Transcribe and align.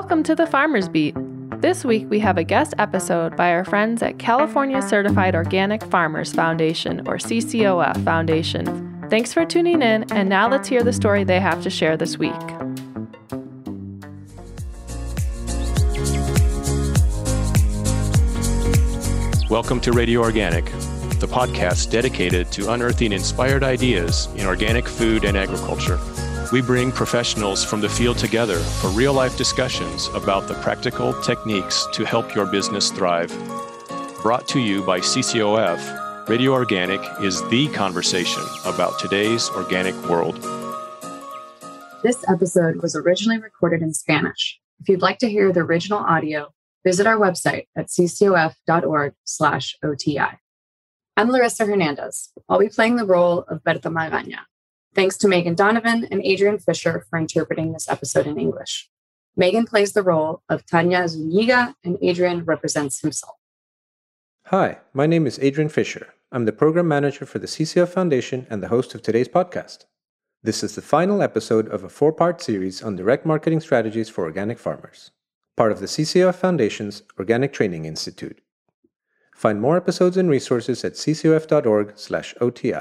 Welcome 0.00 0.22
to 0.22 0.34
the 0.34 0.46
Farmers 0.46 0.88
Beet. 0.88 1.14
This 1.60 1.84
week 1.84 2.08
we 2.08 2.20
have 2.20 2.38
a 2.38 2.42
guest 2.42 2.72
episode 2.78 3.36
by 3.36 3.52
our 3.52 3.66
friends 3.66 4.02
at 4.02 4.18
California 4.18 4.80
Certified 4.80 5.34
Organic 5.34 5.84
Farmers 5.84 6.32
Foundation, 6.32 7.00
or 7.00 7.18
CCOF 7.18 8.02
Foundation. 8.02 9.06
Thanks 9.10 9.34
for 9.34 9.44
tuning 9.44 9.82
in, 9.82 10.10
and 10.10 10.26
now 10.26 10.48
let's 10.48 10.68
hear 10.68 10.82
the 10.82 10.94
story 10.94 11.22
they 11.22 11.38
have 11.38 11.62
to 11.64 11.68
share 11.68 11.98
this 11.98 12.16
week. 12.16 12.32
Welcome 19.50 19.82
to 19.82 19.92
Radio 19.92 20.22
Organic, 20.22 20.64
the 20.64 21.28
podcast 21.30 21.90
dedicated 21.90 22.50
to 22.52 22.72
unearthing 22.72 23.12
inspired 23.12 23.62
ideas 23.62 24.28
in 24.36 24.46
organic 24.46 24.88
food 24.88 25.24
and 25.24 25.36
agriculture. 25.36 26.00
We 26.52 26.60
bring 26.60 26.90
professionals 26.90 27.64
from 27.64 27.80
the 27.80 27.88
field 27.88 28.18
together 28.18 28.58
for 28.58 28.90
real 28.90 29.12
life 29.12 29.36
discussions 29.36 30.08
about 30.14 30.48
the 30.48 30.54
practical 30.54 31.12
techniques 31.22 31.86
to 31.92 32.04
help 32.04 32.34
your 32.34 32.44
business 32.44 32.90
thrive. 32.90 33.30
Brought 34.20 34.48
to 34.48 34.58
you 34.58 34.82
by 34.82 34.98
CCOF, 34.98 36.28
Radio 36.28 36.52
Organic 36.52 37.00
is 37.20 37.40
the 37.50 37.68
conversation 37.68 38.42
about 38.66 38.98
today's 38.98 39.48
organic 39.50 39.94
world. 40.08 40.42
This 42.02 42.24
episode 42.28 42.82
was 42.82 42.96
originally 42.96 43.38
recorded 43.38 43.80
in 43.80 43.94
Spanish. 43.94 44.58
If 44.80 44.88
you'd 44.88 45.02
like 45.02 45.18
to 45.18 45.30
hear 45.30 45.52
the 45.52 45.60
original 45.60 46.00
audio, 46.00 46.48
visit 46.84 47.06
our 47.06 47.16
website 47.16 47.68
at 47.76 47.86
ccof.org/oti. 47.86 50.20
I'm 51.16 51.30
Larissa 51.30 51.64
Hernandez. 51.64 52.32
I'll 52.48 52.58
be 52.58 52.68
playing 52.68 52.96
the 52.96 53.06
role 53.06 53.44
of 53.46 53.62
Berta 53.62 53.90
Magaña, 53.90 54.40
Thanks 54.94 55.16
to 55.18 55.28
Megan 55.28 55.54
Donovan 55.54 56.08
and 56.10 56.20
Adrian 56.24 56.58
Fisher 56.58 57.06
for 57.08 57.18
interpreting 57.18 57.72
this 57.72 57.88
episode 57.88 58.26
in 58.26 58.40
English. 58.40 58.90
Megan 59.36 59.64
plays 59.64 59.92
the 59.92 60.02
role 60.02 60.42
of 60.48 60.66
Tania 60.66 61.04
Zuñiga, 61.04 61.74
and 61.84 61.96
Adrian 62.02 62.44
represents 62.44 63.00
himself. 63.00 63.36
Hi, 64.46 64.78
my 64.92 65.06
name 65.06 65.28
is 65.28 65.38
Adrian 65.40 65.68
Fisher. 65.68 66.08
I'm 66.32 66.44
the 66.44 66.52
program 66.52 66.88
manager 66.88 67.24
for 67.24 67.38
the 67.38 67.46
CCOF 67.46 67.90
Foundation 67.90 68.48
and 68.50 68.60
the 68.60 68.68
host 68.68 68.94
of 68.94 69.02
today's 69.02 69.28
podcast. 69.28 69.84
This 70.42 70.64
is 70.64 70.74
the 70.74 70.82
final 70.82 71.22
episode 71.22 71.68
of 71.68 71.84
a 71.84 71.88
four 71.88 72.12
part 72.12 72.42
series 72.42 72.82
on 72.82 72.96
direct 72.96 73.24
marketing 73.24 73.60
strategies 73.60 74.08
for 74.08 74.24
organic 74.24 74.58
farmers, 74.58 75.12
part 75.56 75.70
of 75.70 75.78
the 75.78 75.86
CCOF 75.86 76.34
Foundation's 76.34 77.04
Organic 77.16 77.52
Training 77.52 77.84
Institute. 77.84 78.40
Find 79.36 79.60
more 79.60 79.76
episodes 79.76 80.16
and 80.16 80.28
resources 80.28 80.84
at 80.84 80.94
ccof.org/oti. 80.94 82.74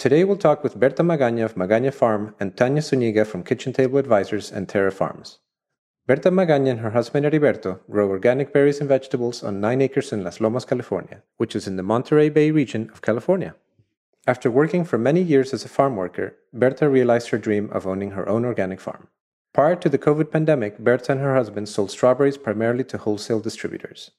Today 0.00 0.24
we'll 0.24 0.38
talk 0.38 0.64
with 0.64 0.80
Berta 0.80 1.02
Magaña 1.02 1.44
of 1.44 1.56
Magaña 1.56 1.92
Farm 1.92 2.34
and 2.40 2.56
Tania 2.56 2.80
Zuñiga 2.80 3.26
from 3.26 3.42
Kitchen 3.42 3.74
Table 3.74 3.98
Advisors 3.98 4.50
and 4.50 4.66
Terra 4.66 4.90
Farms. 4.90 5.40
Berta 6.06 6.30
Magaña 6.30 6.70
and 6.70 6.80
her 6.80 6.92
husband 6.92 7.26
Heriberto 7.26 7.80
grow 7.90 8.08
organic 8.08 8.50
berries 8.50 8.80
and 8.80 8.88
vegetables 8.88 9.42
on 9.42 9.60
9 9.60 9.82
acres 9.82 10.10
in 10.10 10.24
Las 10.24 10.40
Lomas, 10.40 10.64
California, 10.64 11.22
which 11.36 11.54
is 11.54 11.66
in 11.66 11.76
the 11.76 11.82
Monterey 11.82 12.30
Bay 12.30 12.50
region 12.50 12.88
of 12.94 13.02
California. 13.02 13.54
After 14.26 14.50
working 14.50 14.86
for 14.86 14.96
many 14.96 15.20
years 15.20 15.52
as 15.52 15.66
a 15.66 15.68
farm 15.68 15.96
worker, 15.96 16.34
Berta 16.54 16.88
realized 16.88 17.28
her 17.28 17.36
dream 17.36 17.68
of 17.70 17.86
owning 17.86 18.12
her 18.12 18.26
own 18.26 18.46
organic 18.46 18.80
farm. 18.80 19.08
Prior 19.52 19.76
to 19.76 19.90
the 19.90 19.98
COVID 19.98 20.30
pandemic, 20.30 20.78
Berta 20.78 21.12
and 21.12 21.20
her 21.20 21.34
husband 21.34 21.68
sold 21.68 21.90
strawberries 21.90 22.38
primarily 22.38 22.84
to 22.84 22.96
wholesale 22.96 23.40
distributors. 23.40 24.12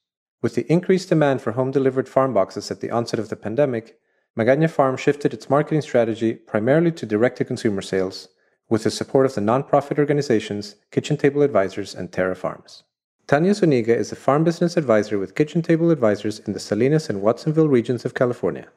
With 0.43 0.53
the 0.53 0.71
increased 0.71 1.09
demand 1.09 1.41
for 1.41 1.53
home 1.53 1.71
delivered 1.71 2.07
farm 2.07 2.35
boxes 2.35 2.69
at 2.69 2.81
the 2.81 2.91
onset 2.91 3.19
of 3.19 3.29
the 3.29 3.35
pandemic, 3.35 3.97
Magaña 4.37 4.69
Farm 4.69 4.95
shifted 4.95 5.33
its 5.33 5.49
marketing 5.49 5.81
strategy 5.81 6.33
primarily 6.33 6.91
to 6.93 7.05
direct 7.05 7.37
to 7.39 7.43
consumer 7.43 7.81
sales, 7.81 8.29
with 8.69 8.83
the 8.83 8.91
support 8.91 9.25
of 9.25 9.35
the 9.35 9.41
nonprofit 9.41 9.99
organizations 9.99 10.75
Kitchen 10.89 11.17
Table 11.17 11.41
Advisors 11.41 11.93
and 11.93 12.13
Terra 12.13 12.35
Farms. 12.35 12.83
Tania 13.27 13.51
Zuñiga 13.51 13.89
is 13.89 14.13
a 14.13 14.15
farm 14.15 14.45
business 14.45 14.77
advisor 14.77 15.19
with 15.19 15.35
Kitchen 15.35 15.61
Table 15.61 15.91
Advisors 15.91 16.39
in 16.39 16.53
the 16.53 16.61
Salinas 16.61 17.09
and 17.09 17.21
Watsonville 17.21 17.67
regions 17.67 18.05
of 18.05 18.13
California. 18.13 18.69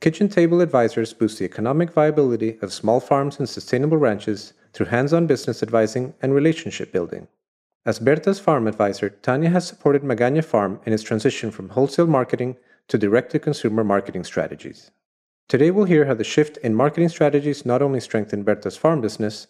Kitchen 0.00 0.28
Table 0.28 0.60
Advisors 0.60 1.14
boost 1.14 1.38
the 1.38 1.46
economic 1.46 1.92
viability 1.92 2.58
of 2.60 2.70
small 2.70 3.00
farms 3.00 3.38
and 3.38 3.48
sustainable 3.48 3.96
ranches 3.96 4.52
through 4.74 4.86
hands 4.86 5.14
on 5.14 5.26
business 5.26 5.62
advising 5.62 6.12
and 6.20 6.34
relationship 6.34 6.92
building. 6.92 7.26
As 7.86 7.98
Berta's 7.98 8.38
farm 8.38 8.66
advisor, 8.66 9.08
Tania 9.08 9.48
has 9.48 9.66
supported 9.66 10.02
Magaña 10.02 10.44
Farm 10.44 10.78
in 10.84 10.92
its 10.92 11.02
transition 11.02 11.50
from 11.50 11.70
wholesale 11.70 12.06
marketing 12.06 12.56
to 12.90 12.98
direct 12.98 13.30
to 13.32 13.38
consumer 13.38 13.84
marketing 13.84 14.24
strategies. 14.24 14.90
Today, 15.48 15.70
we'll 15.70 15.84
hear 15.84 16.04
how 16.04 16.14
the 16.14 16.24
shift 16.24 16.56
in 16.58 16.74
marketing 16.74 17.08
strategies 17.08 17.64
not 17.64 17.82
only 17.82 18.00
strengthened 18.00 18.44
Berta's 18.44 18.76
farm 18.76 19.00
business, 19.00 19.46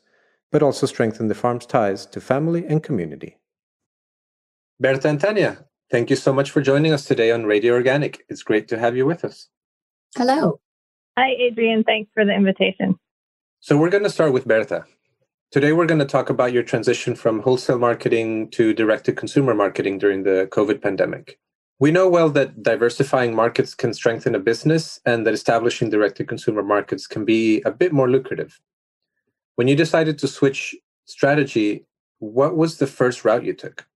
but 0.52 0.62
also 0.62 0.86
strengthened 0.86 1.30
the 1.30 1.34
farm's 1.34 1.66
ties 1.66 2.06
to 2.06 2.20
family 2.20 2.66
and 2.66 2.82
community. 2.82 3.38
Berta 4.78 5.08
and 5.08 5.20
Tania, 5.20 5.64
thank 5.90 6.10
you 6.10 6.16
so 6.16 6.32
much 6.32 6.50
for 6.50 6.60
joining 6.60 6.92
us 6.92 7.04
today 7.04 7.30
on 7.30 7.46
Radio 7.46 7.74
Organic. 7.74 8.24
It's 8.28 8.42
great 8.42 8.68
to 8.68 8.78
have 8.78 8.96
you 8.96 9.06
with 9.06 9.24
us. 9.24 9.48
Hello. 10.16 10.60
Hi, 11.18 11.30
Adrian. 11.38 11.82
Thanks 11.84 12.10
for 12.14 12.24
the 12.24 12.34
invitation. 12.34 12.98
So, 13.60 13.76
we're 13.76 13.90
going 13.90 14.04
to 14.04 14.10
start 14.10 14.32
with 14.32 14.46
Berta. 14.46 14.84
Today, 15.50 15.72
we're 15.72 15.86
going 15.86 16.00
to 16.00 16.06
talk 16.06 16.28
about 16.28 16.52
your 16.52 16.62
transition 16.62 17.14
from 17.14 17.40
wholesale 17.40 17.78
marketing 17.78 18.50
to 18.50 18.74
direct 18.74 19.04
to 19.06 19.12
consumer 19.12 19.54
marketing 19.54 19.98
during 19.98 20.24
the 20.24 20.48
COVID 20.50 20.82
pandemic. 20.82 21.38
We 21.80 21.90
know 21.90 22.10
well 22.10 22.28
that 22.30 22.62
diversifying 22.62 23.34
markets 23.34 23.74
can 23.74 23.94
strengthen 23.94 24.34
a 24.34 24.38
business 24.38 25.00
and 25.06 25.26
that 25.26 25.32
establishing 25.32 25.88
direct 25.88 26.18
to 26.18 26.24
consumer 26.24 26.62
markets 26.62 27.06
can 27.06 27.24
be 27.24 27.62
a 27.62 27.70
bit 27.70 27.90
more 27.90 28.08
lucrative. 28.10 28.60
When 29.56 29.66
you 29.66 29.74
decided 29.74 30.18
to 30.18 30.28
switch 30.28 30.76
strategy, 31.06 31.86
what 32.18 32.54
was 32.54 32.76
the 32.76 32.86
first 32.86 33.24
route 33.24 33.46
you 33.46 33.54
took? 33.54 33.86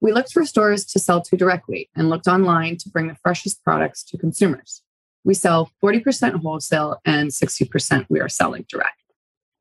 We 0.00 0.12
looked 0.12 0.32
for 0.32 0.46
stores 0.46 0.84
to 0.86 1.00
sell 1.00 1.20
to 1.20 1.36
directly 1.36 1.90
and 1.96 2.08
looked 2.08 2.28
online 2.28 2.76
to 2.76 2.88
bring 2.88 3.08
the 3.08 3.16
freshest 3.16 3.64
products 3.64 4.04
to 4.04 4.18
consumers. 4.18 4.82
We 5.24 5.34
sell 5.34 5.72
40% 5.82 6.42
wholesale 6.42 7.00
and 7.04 7.30
60% 7.30 8.06
we 8.08 8.20
are 8.20 8.28
selling 8.28 8.66
direct. 8.68 9.02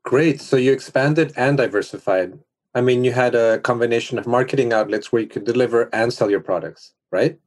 Great. 0.05 0.39
So 0.39 0.55
you 0.55 0.71
expanded 0.71 1.33
and 1.35 1.57
diversified. 1.57 2.37
I 2.75 2.81
mean, 2.81 3.03
you 3.03 3.11
had 3.11 3.33
a 3.33 3.57
combination 3.59 4.19
of 4.19 4.27
marketing 4.27 4.71
outlets 4.71 5.11
where 5.11 5.23
you 5.23 5.27
could 5.27 5.45
deliver 5.45 5.89
and 5.93 6.13
sell 6.13 6.29
your 6.29 6.41
products, 6.41 6.93
right? 7.11 7.39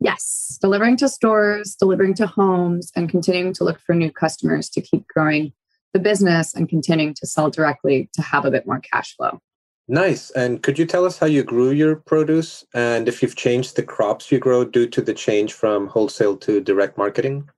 Yes, 0.00 0.58
delivering 0.60 0.96
to 0.98 1.08
stores, 1.08 1.76
delivering 1.76 2.14
to 2.14 2.26
homes, 2.26 2.90
and 2.94 3.08
continuing 3.08 3.52
to 3.54 3.64
look 3.64 3.80
for 3.80 3.94
new 3.94 4.10
customers 4.10 4.68
to 4.70 4.80
keep 4.80 5.06
growing 5.06 5.52
the 5.92 6.00
business 6.00 6.54
and 6.54 6.68
continuing 6.68 7.14
to 7.14 7.26
sell 7.26 7.50
directly 7.50 8.10
to 8.12 8.22
have 8.22 8.44
a 8.44 8.50
bit 8.50 8.66
more 8.66 8.80
cash 8.80 9.16
flow. 9.16 9.40
Nice. 9.86 10.30
And 10.30 10.62
could 10.62 10.78
you 10.78 10.86
tell 10.86 11.04
us 11.04 11.18
how 11.18 11.26
you 11.26 11.42
grew 11.42 11.70
your 11.70 11.96
produce 11.96 12.64
and 12.74 13.06
if 13.06 13.22
you've 13.22 13.36
changed 13.36 13.76
the 13.76 13.82
crops 13.82 14.32
you 14.32 14.38
grow 14.38 14.64
due 14.64 14.88
to 14.88 15.02
the 15.02 15.12
change 15.12 15.52
from 15.52 15.88
wholesale 15.88 16.36
to 16.38 16.60
direct 16.60 16.96
marketing? 16.96 17.48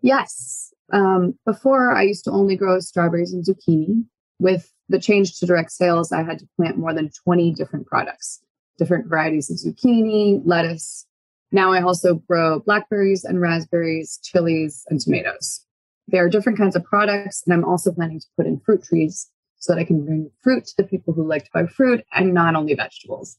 Yes. 0.00 0.72
Um, 0.92 1.38
before, 1.44 1.92
I 1.92 2.02
used 2.02 2.24
to 2.24 2.30
only 2.30 2.56
grow 2.56 2.78
strawberries 2.80 3.32
and 3.32 3.44
zucchini. 3.44 4.04
With 4.38 4.72
the 4.88 4.98
change 4.98 5.38
to 5.38 5.46
direct 5.46 5.72
sales, 5.72 6.12
I 6.12 6.22
had 6.22 6.38
to 6.38 6.48
plant 6.56 6.78
more 6.78 6.94
than 6.94 7.10
20 7.24 7.52
different 7.52 7.86
products, 7.86 8.40
different 8.78 9.08
varieties 9.08 9.50
of 9.50 9.56
zucchini, 9.56 10.40
lettuce, 10.44 11.06
now 11.52 11.72
I 11.72 11.82
also 11.82 12.14
grow 12.14 12.60
blackberries 12.60 13.24
and 13.24 13.40
raspberries, 13.40 14.18
chilies, 14.22 14.84
and 14.88 15.00
tomatoes. 15.00 15.64
There 16.08 16.24
are 16.24 16.28
different 16.28 16.58
kinds 16.58 16.76
of 16.76 16.84
products, 16.84 17.42
and 17.46 17.54
I'm 17.54 17.64
also 17.64 17.92
planning 17.92 18.20
to 18.20 18.26
put 18.36 18.46
in 18.46 18.60
fruit 18.60 18.82
trees 18.82 19.30
so 19.58 19.72
that 19.72 19.80
I 19.80 19.84
can 19.84 20.04
bring 20.04 20.30
fruit 20.42 20.66
to 20.66 20.74
the 20.78 20.84
people 20.84 21.12
who 21.12 21.26
like 21.26 21.44
to 21.44 21.50
buy 21.52 21.66
fruit 21.66 22.04
and 22.14 22.32
not 22.32 22.56
only 22.56 22.74
vegetables. 22.74 23.38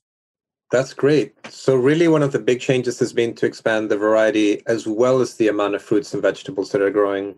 That's 0.72 0.94
great. 0.94 1.34
So, 1.52 1.76
really, 1.76 2.08
one 2.08 2.24
of 2.24 2.32
the 2.32 2.40
big 2.40 2.62
changes 2.62 2.98
has 3.00 3.12
been 3.12 3.36
to 3.36 3.46
expand 3.46 3.92
the 3.92 3.98
variety 3.98 4.66
as 4.68 4.88
well 4.88 5.20
as 5.20 5.36
the 5.36 5.50
amount 5.50 5.76
of 5.76 5.82
fruits 5.82 6.14
and 6.14 6.22
vegetables 6.22 6.72
that 6.72 6.82
are 6.82 6.90
growing 6.90 7.36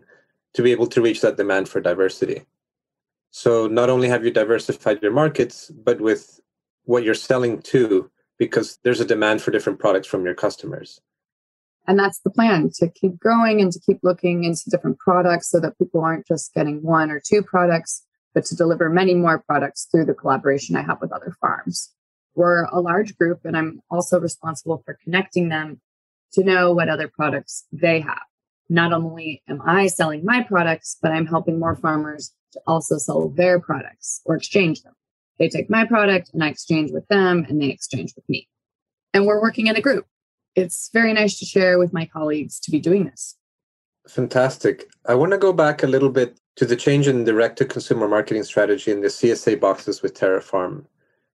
to 0.52 0.62
be 0.62 0.70
able 0.70 0.86
to 0.86 1.02
reach 1.02 1.20
that 1.22 1.36
demand 1.36 1.68
for 1.68 1.80
diversity. 1.80 2.42
So, 3.32 3.66
not 3.66 3.90
only 3.90 4.08
have 4.08 4.24
you 4.24 4.30
diversified 4.30 5.02
your 5.02 5.10
markets, 5.10 5.68
but 5.70 6.00
with 6.00 6.38
what 6.84 7.02
you're 7.02 7.14
selling 7.14 7.60
to, 7.62 8.08
because 8.38 8.78
there's 8.82 9.00
a 9.00 9.04
demand 9.04 9.42
for 9.42 9.50
different 9.50 9.78
products 9.78 10.08
from 10.08 10.24
your 10.24 10.34
customers. 10.34 11.00
And 11.86 11.98
that's 11.98 12.20
the 12.20 12.30
plan 12.30 12.70
to 12.76 12.88
keep 12.88 13.18
growing 13.18 13.60
and 13.60 13.70
to 13.72 13.78
keep 13.78 13.98
looking 14.02 14.44
into 14.44 14.70
different 14.70 14.98
products 14.98 15.50
so 15.50 15.60
that 15.60 15.78
people 15.78 16.00
aren't 16.00 16.26
just 16.26 16.54
getting 16.54 16.82
one 16.82 17.10
or 17.10 17.20
two 17.20 17.42
products, 17.42 18.04
but 18.32 18.44
to 18.46 18.56
deliver 18.56 18.88
many 18.88 19.14
more 19.14 19.38
products 19.38 19.86
through 19.90 20.06
the 20.06 20.14
collaboration 20.14 20.76
I 20.76 20.82
have 20.82 21.00
with 21.00 21.12
other 21.12 21.36
farms. 21.40 21.92
We're 22.34 22.64
a 22.64 22.80
large 22.80 23.16
group, 23.16 23.40
and 23.44 23.56
I'm 23.56 23.80
also 23.90 24.18
responsible 24.18 24.82
for 24.84 24.98
connecting 25.04 25.50
them 25.50 25.80
to 26.32 26.42
know 26.42 26.72
what 26.72 26.88
other 26.88 27.08
products 27.08 27.64
they 27.70 28.00
have. 28.00 28.22
Not 28.68 28.92
only 28.92 29.42
am 29.48 29.60
I 29.64 29.86
selling 29.86 30.24
my 30.24 30.42
products, 30.42 30.96
but 31.00 31.12
I'm 31.12 31.26
helping 31.26 31.60
more 31.60 31.76
farmers 31.76 32.32
to 32.52 32.60
also 32.66 32.96
sell 32.96 33.28
their 33.28 33.60
products 33.60 34.20
or 34.24 34.36
exchange 34.36 34.82
them. 34.82 34.94
They 35.38 35.48
take 35.48 35.68
my 35.68 35.84
product 35.84 36.30
and 36.32 36.42
I 36.42 36.48
exchange 36.48 36.92
with 36.92 37.06
them 37.08 37.44
and 37.48 37.60
they 37.60 37.68
exchange 37.68 38.12
with 38.14 38.28
me. 38.28 38.48
And 39.12 39.26
we're 39.26 39.42
working 39.42 39.66
in 39.66 39.76
a 39.76 39.80
group. 39.80 40.06
It's 40.54 40.90
very 40.92 41.12
nice 41.12 41.38
to 41.40 41.44
share 41.44 41.78
with 41.78 41.92
my 41.92 42.06
colleagues 42.06 42.60
to 42.60 42.70
be 42.70 42.80
doing 42.80 43.04
this. 43.04 43.36
Fantastic. 44.08 44.88
I 45.06 45.14
want 45.14 45.32
to 45.32 45.38
go 45.38 45.52
back 45.52 45.82
a 45.82 45.86
little 45.86 46.10
bit 46.10 46.38
to 46.56 46.66
the 46.66 46.76
change 46.76 47.08
in 47.08 47.24
direct 47.24 47.58
to 47.58 47.64
consumer 47.64 48.06
marketing 48.06 48.44
strategy 48.44 48.92
in 48.92 49.00
the 49.00 49.08
CSA 49.08 49.58
boxes 49.58 50.02
with 50.02 50.14
Terra 50.14 50.40
Farm. 50.40 50.86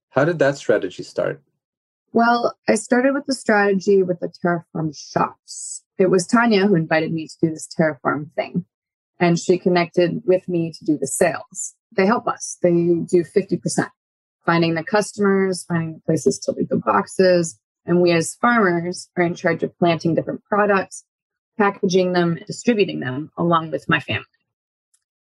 How 0.09 0.25
did 0.25 0.39
that 0.39 0.57
strategy 0.57 1.03
start? 1.03 1.41
Well, 2.13 2.55
I 2.67 2.75
started 2.75 3.13
with 3.13 3.25
the 3.25 3.35
strategy 3.35 4.03
with 4.03 4.19
the 4.19 4.31
Terra 4.41 4.65
Farm 4.73 4.91
shops. 4.93 5.83
It 5.97 6.09
was 6.09 6.25
Tania 6.25 6.65
who 6.65 6.75
invited 6.75 7.13
me 7.13 7.27
to 7.27 7.35
do 7.41 7.53
this 7.53 7.67
Terra 7.67 7.99
Farm 8.01 8.31
thing, 8.35 8.65
and 9.19 9.37
she 9.39 9.57
connected 9.57 10.23
with 10.25 10.49
me 10.49 10.73
to 10.77 10.85
do 10.85 10.97
the 10.97 11.07
sales. 11.07 11.75
They 11.93 12.05
help 12.05 12.27
us, 12.27 12.57
they 12.61 12.71
do 12.71 13.23
50%, 13.23 13.89
finding 14.45 14.75
the 14.75 14.83
customers, 14.83 15.65
finding 15.65 15.95
the 15.95 15.99
places 16.01 16.39
to 16.39 16.51
leave 16.51 16.69
the 16.69 16.77
boxes. 16.77 17.59
And 17.85 18.01
we, 18.01 18.11
as 18.11 18.35
farmers, 18.35 19.09
are 19.17 19.23
in 19.23 19.35
charge 19.35 19.63
of 19.63 19.77
planting 19.77 20.15
different 20.15 20.43
products, 20.45 21.03
packaging 21.57 22.13
them, 22.13 22.39
distributing 22.47 22.99
them 22.99 23.31
along 23.37 23.71
with 23.71 23.89
my 23.89 23.99
family. 23.99 24.25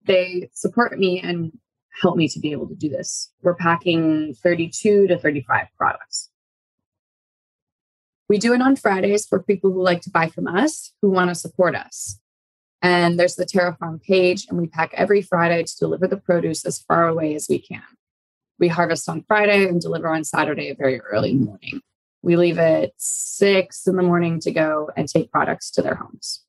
They 0.04 0.48
support 0.52 0.98
me 0.98 1.20
and 1.20 1.52
help 2.00 2.16
me 2.16 2.28
to 2.28 2.40
be 2.40 2.52
able 2.52 2.68
to 2.68 2.74
do 2.74 2.88
this. 2.88 3.30
We're 3.42 3.54
packing 3.54 4.34
32 4.42 5.08
to 5.08 5.18
35 5.18 5.66
products. 5.76 6.30
We 8.28 8.38
do 8.38 8.52
it 8.52 8.60
on 8.60 8.76
Fridays 8.76 9.26
for 9.26 9.42
people 9.42 9.72
who 9.72 9.82
like 9.82 10.02
to 10.02 10.10
buy 10.10 10.28
from 10.28 10.46
us, 10.46 10.92
who 11.00 11.10
want 11.10 11.30
to 11.30 11.34
support 11.34 11.74
us. 11.74 12.18
And 12.82 13.18
there's 13.18 13.34
the 13.34 13.44
Terra 13.44 13.76
Farm 13.78 13.98
page, 13.98 14.46
and 14.48 14.58
we 14.58 14.68
pack 14.68 14.92
every 14.94 15.22
Friday 15.22 15.64
to 15.64 15.76
deliver 15.78 16.06
the 16.06 16.16
produce 16.16 16.64
as 16.64 16.78
far 16.78 17.08
away 17.08 17.34
as 17.34 17.48
we 17.48 17.58
can. 17.58 17.82
We 18.58 18.68
harvest 18.68 19.08
on 19.08 19.24
Friday 19.26 19.66
and 19.66 19.80
deliver 19.80 20.08
on 20.08 20.24
Saturday 20.24 20.72
very 20.74 21.00
early 21.00 21.34
morning. 21.34 21.80
We 22.22 22.36
leave 22.36 22.58
at 22.58 22.92
six 22.96 23.86
in 23.86 23.96
the 23.96 24.02
morning 24.02 24.40
to 24.40 24.50
go 24.50 24.90
and 24.96 25.08
take 25.08 25.30
products 25.30 25.70
to 25.72 25.82
their 25.82 25.94
homes. 25.94 26.44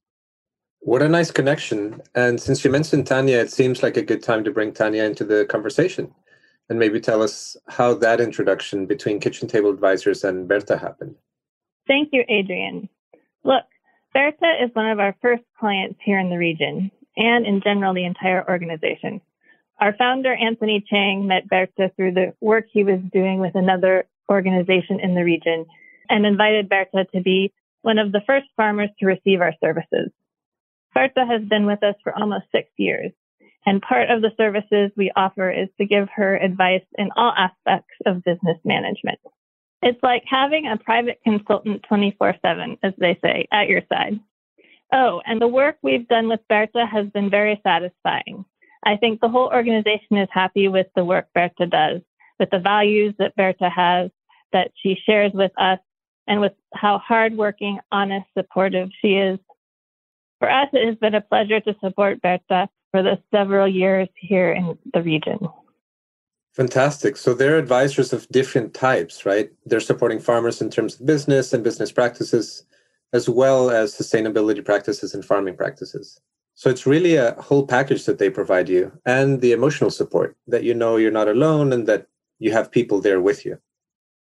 What 0.81 1.01
a 1.01 1.09
nice 1.09 1.29
connection. 1.29 2.01
And 2.15 2.39
since 2.39 2.63
you 2.63 2.71
mentioned 2.71 3.05
Tania, 3.05 3.41
it 3.41 3.51
seems 3.51 3.83
like 3.83 3.97
a 3.97 4.01
good 4.01 4.23
time 4.23 4.43
to 4.43 4.51
bring 4.51 4.71
Tania 4.71 5.05
into 5.05 5.23
the 5.23 5.45
conversation 5.45 6.13
and 6.69 6.79
maybe 6.79 6.99
tell 6.99 7.21
us 7.21 7.57
how 7.67 7.93
that 7.95 8.21
introduction 8.21 8.85
between 8.85 9.19
Kitchen 9.19 9.47
Table 9.47 9.71
Advisors 9.71 10.23
and 10.23 10.47
Berta 10.47 10.77
happened. 10.77 11.15
Thank 11.87 12.09
you, 12.13 12.23
Adrian. 12.29 12.87
Look, 13.43 13.65
Berta 14.13 14.63
is 14.63 14.73
one 14.73 14.89
of 14.89 14.99
our 14.99 15.15
first 15.21 15.43
clients 15.59 15.99
here 16.03 16.19
in 16.19 16.29
the 16.29 16.37
region 16.37 16.91
and 17.15 17.45
in 17.45 17.61
general 17.61 17.93
the 17.93 18.05
entire 18.05 18.47
organization. 18.49 19.21
Our 19.79 19.95
founder, 19.95 20.33
Anthony 20.33 20.83
Chang, 20.89 21.27
met 21.27 21.47
Berta 21.47 21.91
through 21.95 22.13
the 22.13 22.33
work 22.41 22.65
he 22.71 22.83
was 22.83 22.99
doing 23.13 23.39
with 23.39 23.55
another 23.55 24.05
organization 24.29 24.99
in 24.99 25.15
the 25.15 25.23
region 25.23 25.65
and 26.09 26.25
invited 26.25 26.69
Berta 26.69 27.05
to 27.13 27.21
be 27.21 27.53
one 27.81 27.97
of 27.97 28.11
the 28.11 28.21
first 28.25 28.47
farmers 28.57 28.89
to 28.99 29.05
receive 29.05 29.41
our 29.41 29.53
services. 29.63 30.11
Berta 30.93 31.25
has 31.25 31.47
been 31.47 31.65
with 31.65 31.83
us 31.83 31.95
for 32.03 32.17
almost 32.17 32.45
six 32.51 32.67
years, 32.77 33.11
and 33.65 33.81
part 33.81 34.09
of 34.09 34.21
the 34.21 34.31
services 34.37 34.91
we 34.97 35.11
offer 35.15 35.51
is 35.51 35.69
to 35.77 35.85
give 35.85 36.09
her 36.15 36.35
advice 36.35 36.85
in 36.97 37.09
all 37.15 37.31
aspects 37.37 37.93
of 38.05 38.23
business 38.23 38.57
management. 38.65 39.19
It's 39.81 40.01
like 40.03 40.23
having 40.27 40.67
a 40.67 40.77
private 40.77 41.19
consultant 41.23 41.83
24 41.87 42.35
7, 42.41 42.77
as 42.83 42.93
they 42.97 43.17
say, 43.23 43.47
at 43.51 43.69
your 43.69 43.81
side. 43.91 44.19
Oh, 44.91 45.21
and 45.25 45.39
the 45.39 45.47
work 45.47 45.77
we've 45.81 46.07
done 46.07 46.27
with 46.27 46.41
Berta 46.49 46.85
has 46.85 47.07
been 47.09 47.29
very 47.29 47.59
satisfying. 47.63 48.43
I 48.83 48.97
think 48.97 49.19
the 49.19 49.29
whole 49.29 49.47
organization 49.47 50.17
is 50.17 50.29
happy 50.31 50.67
with 50.67 50.87
the 50.95 51.05
work 51.05 51.27
Berta 51.33 51.67
does, 51.67 52.01
with 52.39 52.49
the 52.49 52.59
values 52.59 53.13
that 53.19 53.35
Berta 53.35 53.69
has, 53.69 54.09
that 54.51 54.71
she 54.81 54.97
shares 55.05 55.31
with 55.33 55.51
us, 55.57 55.79
and 56.27 56.41
with 56.41 56.53
how 56.73 56.97
hardworking, 56.97 57.79
honest, 57.91 58.25
supportive 58.37 58.89
she 59.01 59.15
is. 59.15 59.39
For 60.39 60.49
us, 60.49 60.69
it 60.73 60.87
has 60.87 60.95
been 60.95 61.15
a 61.15 61.21
pleasure 61.21 61.59
to 61.59 61.75
support 61.81 62.21
Berta 62.21 62.69
for 62.91 63.03
the 63.03 63.19
several 63.31 63.67
years 63.67 64.07
here 64.15 64.51
in 64.51 64.77
the 64.93 65.01
region. 65.01 65.39
Fantastic. 66.59 67.15
So 67.15 67.33
they're 67.33 67.57
advisors 67.57 68.11
of 68.11 68.27
different 68.27 68.73
types, 68.73 69.25
right? 69.25 69.49
They're 69.65 69.79
supporting 69.79 70.19
farmers 70.19 70.61
in 70.61 70.69
terms 70.69 70.99
of 70.99 71.05
business 71.05 71.53
and 71.53 71.63
business 71.63 71.89
practices, 71.89 72.65
as 73.13 73.29
well 73.29 73.71
as 73.71 73.95
sustainability 73.95 74.65
practices 74.65 75.13
and 75.13 75.23
farming 75.23 75.55
practices. 75.55 76.19
So 76.55 76.69
it's 76.69 76.85
really 76.85 77.15
a 77.15 77.31
whole 77.35 77.65
package 77.65 78.03
that 78.03 78.17
they 78.19 78.29
provide 78.29 78.67
you 78.67 78.91
and 79.05 79.39
the 79.39 79.53
emotional 79.53 79.89
support 79.89 80.35
that 80.47 80.63
you 80.63 80.73
know 80.73 80.97
you're 80.97 81.11
not 81.11 81.29
alone 81.29 81.71
and 81.71 81.87
that 81.87 82.07
you 82.39 82.51
have 82.51 82.69
people 82.69 82.99
there 82.99 83.21
with 83.21 83.45
you. 83.45 83.57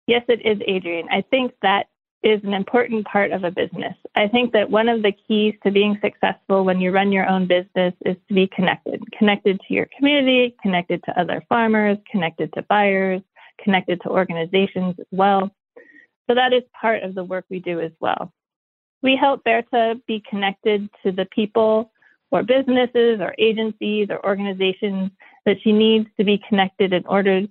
Yes, 0.07 0.23
it 0.29 0.41
is, 0.47 0.59
Adrian. 0.65 1.09
I 1.11 1.23
think 1.23 1.55
that 1.63 1.89
is 2.23 2.43
an 2.43 2.53
important 2.53 3.07
part 3.07 3.31
of 3.31 3.45
a 3.45 3.51
business. 3.51 3.95
I 4.17 4.27
think 4.27 4.53
that 4.53 4.71
one 4.71 4.89
of 4.89 5.03
the 5.03 5.13
keys 5.13 5.55
to 5.63 5.71
being 5.71 5.99
successful 6.03 6.65
when 6.65 6.81
you 6.81 6.91
run 6.91 7.13
your 7.13 7.29
own 7.29 7.47
business 7.47 7.95
is 8.05 8.17
to 8.29 8.35
be 8.35 8.49
connected, 8.49 9.03
connected 9.17 9.61
to 9.61 9.75
your 9.75 9.89
community, 9.97 10.57
connected 10.61 11.03
to 11.05 11.21
other 11.21 11.45
farmers, 11.49 11.97
connected 12.11 12.53
to 12.55 12.63
buyers, 12.63 13.23
connected 13.63 14.01
to 14.03 14.09
organizations 14.09 14.97
as 14.99 15.07
well. 15.13 15.51
So 16.29 16.35
that 16.35 16.53
is 16.53 16.63
part 16.79 17.03
of 17.05 17.15
the 17.15 17.25
work 17.25 17.45
we 17.49 17.61
do 17.61 17.81
as 17.81 17.93
well. 18.01 18.33
We 19.03 19.17
help 19.17 19.45
Berta 19.45 20.01
be 20.07 20.23
connected 20.29 20.89
to 21.05 21.13
the 21.13 21.27
people 21.27 21.93
or 22.31 22.43
businesses 22.43 23.21
or 23.21 23.35
agencies 23.39 24.09
or 24.11 24.25
organizations 24.27 25.13
that 25.47 25.57
she 25.63 25.73
needs 25.73 26.09
to 26.19 26.25
be 26.25 26.43
connected 26.49 26.93
in 26.93 27.07
order 27.07 27.43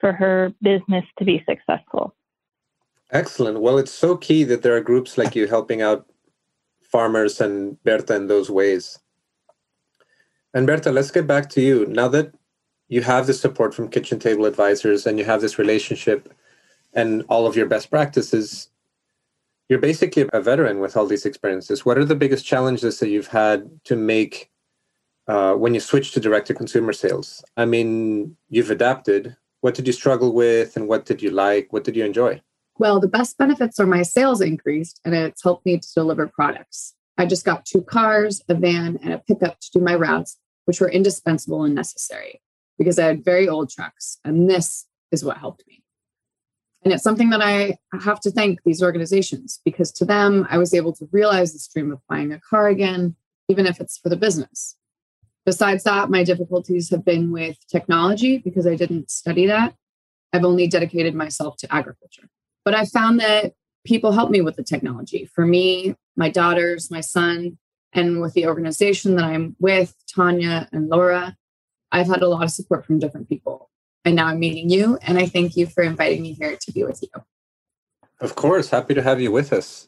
for 0.00 0.12
her 0.12 0.52
business 0.62 1.04
to 1.18 1.24
be 1.24 1.44
successful. 1.48 2.14
Excellent. 3.12 3.60
Well, 3.60 3.76
it's 3.76 3.92
so 3.92 4.16
key 4.16 4.42
that 4.44 4.62
there 4.62 4.74
are 4.74 4.80
groups 4.80 5.18
like 5.18 5.36
you 5.36 5.46
helping 5.46 5.82
out 5.82 6.06
farmers 6.80 7.42
and 7.42 7.82
Berta 7.84 8.16
in 8.16 8.26
those 8.26 8.50
ways. 8.50 8.98
And 10.54 10.66
Berta, 10.66 10.90
let's 10.90 11.10
get 11.10 11.26
back 11.26 11.50
to 11.50 11.60
you. 11.60 11.84
Now 11.86 12.08
that 12.08 12.34
you 12.88 13.02
have 13.02 13.26
the 13.26 13.34
support 13.34 13.74
from 13.74 13.88
kitchen 13.88 14.18
table 14.18 14.46
advisors 14.46 15.06
and 15.06 15.18
you 15.18 15.26
have 15.26 15.42
this 15.42 15.58
relationship 15.58 16.32
and 16.94 17.22
all 17.28 17.46
of 17.46 17.54
your 17.54 17.66
best 17.66 17.90
practices, 17.90 18.70
you're 19.68 19.78
basically 19.78 20.26
a 20.32 20.40
veteran 20.40 20.80
with 20.80 20.96
all 20.96 21.06
these 21.06 21.26
experiences. 21.26 21.84
What 21.84 21.98
are 21.98 22.04
the 22.06 22.14
biggest 22.14 22.46
challenges 22.46 22.98
that 22.98 23.08
you've 23.08 23.28
had 23.28 23.70
to 23.84 23.96
make 23.96 24.50
uh, 25.28 25.54
when 25.54 25.74
you 25.74 25.80
switch 25.80 26.12
to 26.12 26.20
direct 26.20 26.46
to 26.46 26.54
consumer 26.54 26.94
sales? 26.94 27.44
I 27.58 27.66
mean, 27.66 28.36
you've 28.48 28.70
adapted. 28.70 29.36
What 29.60 29.74
did 29.74 29.86
you 29.86 29.92
struggle 29.92 30.32
with 30.32 30.76
and 30.76 30.88
what 30.88 31.04
did 31.04 31.20
you 31.20 31.30
like? 31.30 31.72
What 31.74 31.84
did 31.84 31.94
you 31.94 32.06
enjoy? 32.06 32.40
Well, 32.82 32.98
the 32.98 33.06
best 33.06 33.38
benefits 33.38 33.78
are 33.78 33.86
my 33.86 34.02
sales 34.02 34.40
increased 34.40 35.00
and 35.04 35.14
it's 35.14 35.44
helped 35.44 35.64
me 35.64 35.78
to 35.78 35.88
deliver 35.94 36.26
products. 36.26 36.96
I 37.16 37.26
just 37.26 37.44
got 37.44 37.64
two 37.64 37.82
cars, 37.82 38.42
a 38.48 38.54
van, 38.54 38.98
and 39.04 39.12
a 39.12 39.18
pickup 39.18 39.60
to 39.60 39.70
do 39.72 39.78
my 39.78 39.94
routes, 39.94 40.36
which 40.64 40.80
were 40.80 40.90
indispensable 40.90 41.62
and 41.62 41.76
necessary 41.76 42.42
because 42.76 42.98
I 42.98 43.06
had 43.06 43.24
very 43.24 43.48
old 43.48 43.70
trucks. 43.70 44.18
And 44.24 44.50
this 44.50 44.88
is 45.12 45.24
what 45.24 45.38
helped 45.38 45.62
me. 45.68 45.84
And 46.84 46.92
it's 46.92 47.04
something 47.04 47.30
that 47.30 47.40
I 47.40 47.76
have 48.00 48.18
to 48.22 48.32
thank 48.32 48.64
these 48.64 48.82
organizations 48.82 49.60
because 49.64 49.92
to 49.92 50.04
them, 50.04 50.48
I 50.50 50.58
was 50.58 50.74
able 50.74 50.92
to 50.94 51.08
realize 51.12 51.52
this 51.52 51.68
dream 51.68 51.92
of 51.92 52.00
buying 52.08 52.32
a 52.32 52.40
car 52.40 52.66
again, 52.66 53.14
even 53.48 53.64
if 53.64 53.80
it's 53.80 53.96
for 53.96 54.08
the 54.08 54.16
business. 54.16 54.76
Besides 55.46 55.84
that, 55.84 56.10
my 56.10 56.24
difficulties 56.24 56.90
have 56.90 57.04
been 57.04 57.30
with 57.30 57.58
technology 57.68 58.38
because 58.38 58.66
I 58.66 58.74
didn't 58.74 59.08
study 59.08 59.46
that. 59.46 59.76
I've 60.32 60.44
only 60.44 60.66
dedicated 60.66 61.14
myself 61.14 61.58
to 61.58 61.72
agriculture. 61.72 62.28
But 62.64 62.74
I 62.74 62.84
found 62.84 63.20
that 63.20 63.54
people 63.84 64.12
help 64.12 64.30
me 64.30 64.40
with 64.40 64.56
the 64.56 64.62
technology. 64.62 65.24
For 65.24 65.46
me, 65.46 65.96
my 66.16 66.28
daughters, 66.28 66.90
my 66.90 67.00
son, 67.00 67.58
and 67.92 68.20
with 68.20 68.34
the 68.34 68.46
organization 68.46 69.16
that 69.16 69.24
I'm 69.24 69.56
with, 69.58 69.94
Tania 70.06 70.68
and 70.72 70.88
Laura, 70.88 71.36
I've 71.90 72.06
had 72.06 72.22
a 72.22 72.28
lot 72.28 72.44
of 72.44 72.50
support 72.50 72.86
from 72.86 72.98
different 72.98 73.28
people. 73.28 73.70
And 74.04 74.16
now 74.16 74.26
I'm 74.26 74.40
meeting 74.40 74.68
you, 74.70 74.98
and 75.02 75.18
I 75.18 75.26
thank 75.26 75.56
you 75.56 75.66
for 75.66 75.82
inviting 75.82 76.22
me 76.22 76.32
here 76.32 76.56
to 76.60 76.72
be 76.72 76.84
with 76.84 77.02
you. 77.02 77.08
Of 78.20 78.34
course, 78.34 78.70
happy 78.70 78.94
to 78.94 79.02
have 79.02 79.20
you 79.20 79.30
with 79.30 79.52
us. 79.52 79.86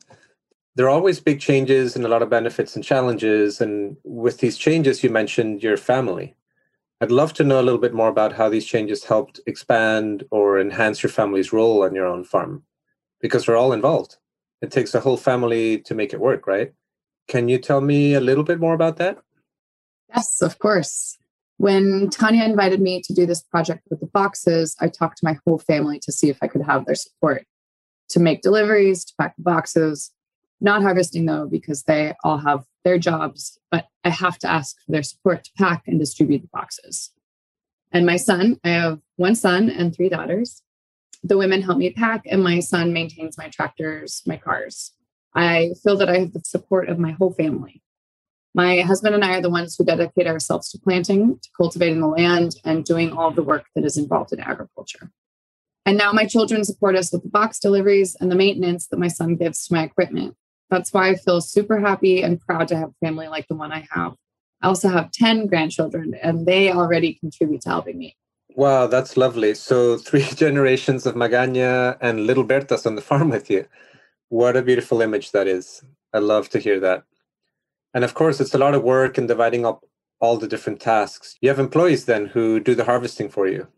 There 0.76 0.87
are 0.87 0.90
always 0.90 1.21
big 1.21 1.40
changes 1.40 1.95
and 1.95 2.04
a 2.04 2.09
lot 2.09 2.23
of 2.23 2.28
benefits 2.28 2.75
and 2.75 2.85
challenges. 2.85 3.61
And 3.61 3.97
with 4.02 4.38
these 4.38 4.59
changes, 4.59 5.04
you 5.04 5.11
mentioned 5.11 5.62
your 5.62 5.76
family. 5.76 6.35
I'd 7.05 7.11
love 7.11 7.35
to 7.35 7.45
know 7.45 7.61
a 7.61 7.67
little 7.69 7.79
bit 7.79 7.93
more 7.93 8.09
about 8.09 8.33
how 8.33 8.49
these 8.49 8.65
changes 8.65 9.05
helped 9.05 9.39
expand 9.47 10.25
or 10.31 10.59
enhance 10.59 11.03
your 11.03 11.11
family's 11.11 11.53
role 11.53 11.83
on 11.85 11.95
your 11.95 12.07
own 12.07 12.25
farm, 12.25 12.63
because 13.21 13.47
we're 13.47 13.59
all 13.59 13.75
involved. 13.75 14.17
It 14.63 14.71
takes 14.71 14.95
a 14.95 15.01
whole 15.01 15.19
family 15.19 15.81
to 15.81 15.95
make 15.95 16.15
it 16.15 16.19
work, 16.19 16.47
right? 16.47 16.73
Can 17.29 17.51
you 17.51 17.59
tell 17.59 17.83
me 17.83 18.15
a 18.15 18.23
little 18.23 18.43
bit 18.43 18.59
more 18.59 18.73
about 18.73 18.97
that? 18.97 19.19
Yes, 20.15 20.41
of 20.41 20.59
course. 20.59 21.19
When 21.59 22.09
Tania 22.09 22.47
invited 22.47 22.81
me 22.81 23.03
to 23.03 23.13
do 23.13 23.27
this 23.27 23.43
project 23.43 23.83
with 23.91 24.01
the 24.01 24.07
boxes, 24.07 24.75
I 24.81 24.89
talked 24.89 25.19
to 25.19 25.27
my 25.27 25.37
whole 25.45 25.59
family 25.59 25.99
to 26.05 26.11
see 26.11 26.31
if 26.31 26.39
I 26.41 26.47
could 26.47 26.63
have 26.63 26.87
their 26.87 26.95
support 26.95 27.45
to 28.09 28.19
make 28.19 28.41
deliveries, 28.41 29.05
to 29.05 29.13
pack 29.21 29.37
the 29.37 29.43
boxes. 29.43 30.11
Not 30.63 30.81
harvesting 30.81 31.27
though, 31.27 31.49
because 31.49 31.83
they 31.83 32.15
all 32.25 32.39
have 32.39 32.65
their 32.85 32.99
jobs, 32.99 33.59
but 33.71 33.87
I 34.05 34.11
have 34.11 34.38
to 34.41 34.50
ask 34.50 34.76
for 34.85 34.93
their 34.93 35.03
support 35.03 35.45
to 35.45 35.50
pack 35.57 35.85
and 35.87 35.99
distribute 35.99 36.43
the 36.43 36.49
boxes. 36.53 37.11
And 37.93 38.05
my 38.05 38.17
son, 38.17 38.59
I 38.64 38.71
have 38.71 39.00
one 39.17 39.35
son 39.35 39.71
and 39.71 39.95
three 39.95 40.09
daughters. 40.09 40.62
The 41.23 41.38
women 41.38 41.62
help 41.62 41.79
me 41.79 41.91
pack, 41.91 42.23
and 42.26 42.43
my 42.43 42.61
son 42.61 42.93
maintains 42.93 43.38
my 43.38 43.49
tractors, 43.49 44.23
my 44.26 44.37
cars. 44.37 44.93
I 45.35 45.71
feel 45.83 45.97
that 45.97 46.11
I 46.11 46.19
have 46.19 46.33
the 46.33 46.41
support 46.41 46.88
of 46.88 46.99
my 46.99 47.12
whole 47.12 47.33
family. 47.33 47.83
My 48.55 48.81
husband 48.81 49.14
and 49.14 49.25
I 49.25 49.38
are 49.38 49.41
the 49.41 49.50
ones 49.50 49.75
who 49.76 49.85
dedicate 49.85 50.26
ourselves 50.26 50.71
to 50.71 50.79
planting, 50.79 51.38
to 51.41 51.49
cultivating 51.57 52.00
the 52.00 52.07
land, 52.07 52.57
and 52.64 52.85
doing 52.85 53.12
all 53.12 53.31
the 53.31 53.43
work 53.43 53.64
that 53.75 53.85
is 53.85 53.97
involved 53.97 54.33
in 54.33 54.41
agriculture. 54.41 55.11
And 55.87 55.99
now 55.99 56.12
my 56.12 56.25
children 56.25 56.64
support 56.64 56.97
us 56.97 57.12
with 57.12 57.23
the 57.23 57.29
box 57.29 57.59
deliveries 57.59 58.17
and 58.21 58.31
the 58.31 58.37
maintenance 58.37 58.87
that 58.88 58.99
my 58.99 59.09
son 59.09 59.37
gives 59.37 59.67
to 59.67 59.75
my 59.75 59.83
equipment. 59.83 60.37
That's 60.75 60.93
why 60.93 61.11
I 61.11 61.14
feel 61.14 61.40
super 61.40 61.78
happy 61.78 62.21
and 62.21 62.40
proud 62.40 62.66
to 62.66 62.76
have 62.76 62.88
a 62.88 63.07
family 63.07 63.28
like 63.28 63.47
the 63.47 63.54
one 63.54 63.71
I 63.71 63.87
have. 63.93 64.14
I 64.61 64.66
also 64.66 64.88
have 64.88 65.12
10 65.12 65.47
grandchildren, 65.47 66.14
and 66.21 66.47
they 66.47 66.73
already 66.73 67.14
contribute 67.14 67.61
to 67.61 67.69
helping 67.69 67.97
me. 67.97 68.16
Wow, 68.57 68.88
that's 68.88 69.16
lovely. 69.16 69.54
So, 69.54 69.97
three 70.09 70.25
generations 70.25 71.07
of 71.07 71.14
Magaña 71.14 71.97
and 72.00 72.26
little 72.26 72.45
Bertas 72.45 72.87
on 72.87 72.97
the 72.97 73.02
farm 73.11 73.31
with 73.31 73.49
you. 73.49 73.66
What 74.31 74.57
a 74.57 74.62
beautiful 74.62 75.00
image 75.00 75.31
that 75.31 75.47
is. 75.47 75.85
I 76.12 76.19
love 76.19 76.49
to 76.49 76.59
hear 76.59 76.81
that. 76.81 77.04
And 77.95 78.02
of 78.02 78.14
course, 78.14 78.40
it's 78.40 78.54
a 78.54 78.59
lot 78.59 78.75
of 78.75 78.83
work 78.83 79.16
in 79.16 79.28
dividing 79.28 79.64
up 79.64 79.85
all 80.19 80.38
the 80.38 80.49
different 80.49 80.81
tasks. 80.81 81.37
You 81.40 81.50
have 81.50 81.61
employees 81.61 82.07
then 82.07 82.26
who 82.26 82.59
do 82.59 82.75
the 82.75 82.87
harvesting 82.87 83.28
for 83.28 83.47
you. 83.47 83.69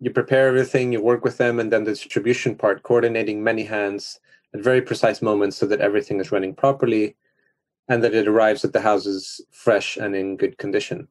You 0.00 0.10
prepare 0.10 0.48
everything, 0.48 0.92
you 0.92 1.00
work 1.00 1.24
with 1.24 1.38
them, 1.38 1.58
and 1.58 1.72
then 1.72 1.84
the 1.84 1.92
distribution 1.92 2.56
part, 2.56 2.82
coordinating 2.82 3.42
many 3.42 3.64
hands 3.64 4.20
at 4.54 4.60
very 4.60 4.82
precise 4.82 5.22
moments 5.22 5.56
so 5.56 5.66
that 5.66 5.80
everything 5.80 6.20
is 6.20 6.32
running 6.32 6.54
properly 6.54 7.16
and 7.88 8.02
that 8.04 8.14
it 8.14 8.28
arrives 8.28 8.64
at 8.64 8.72
the 8.72 8.80
houses 8.80 9.40
fresh 9.50 9.96
and 9.96 10.14
in 10.14 10.36
good 10.36 10.58
condition. 10.58 11.08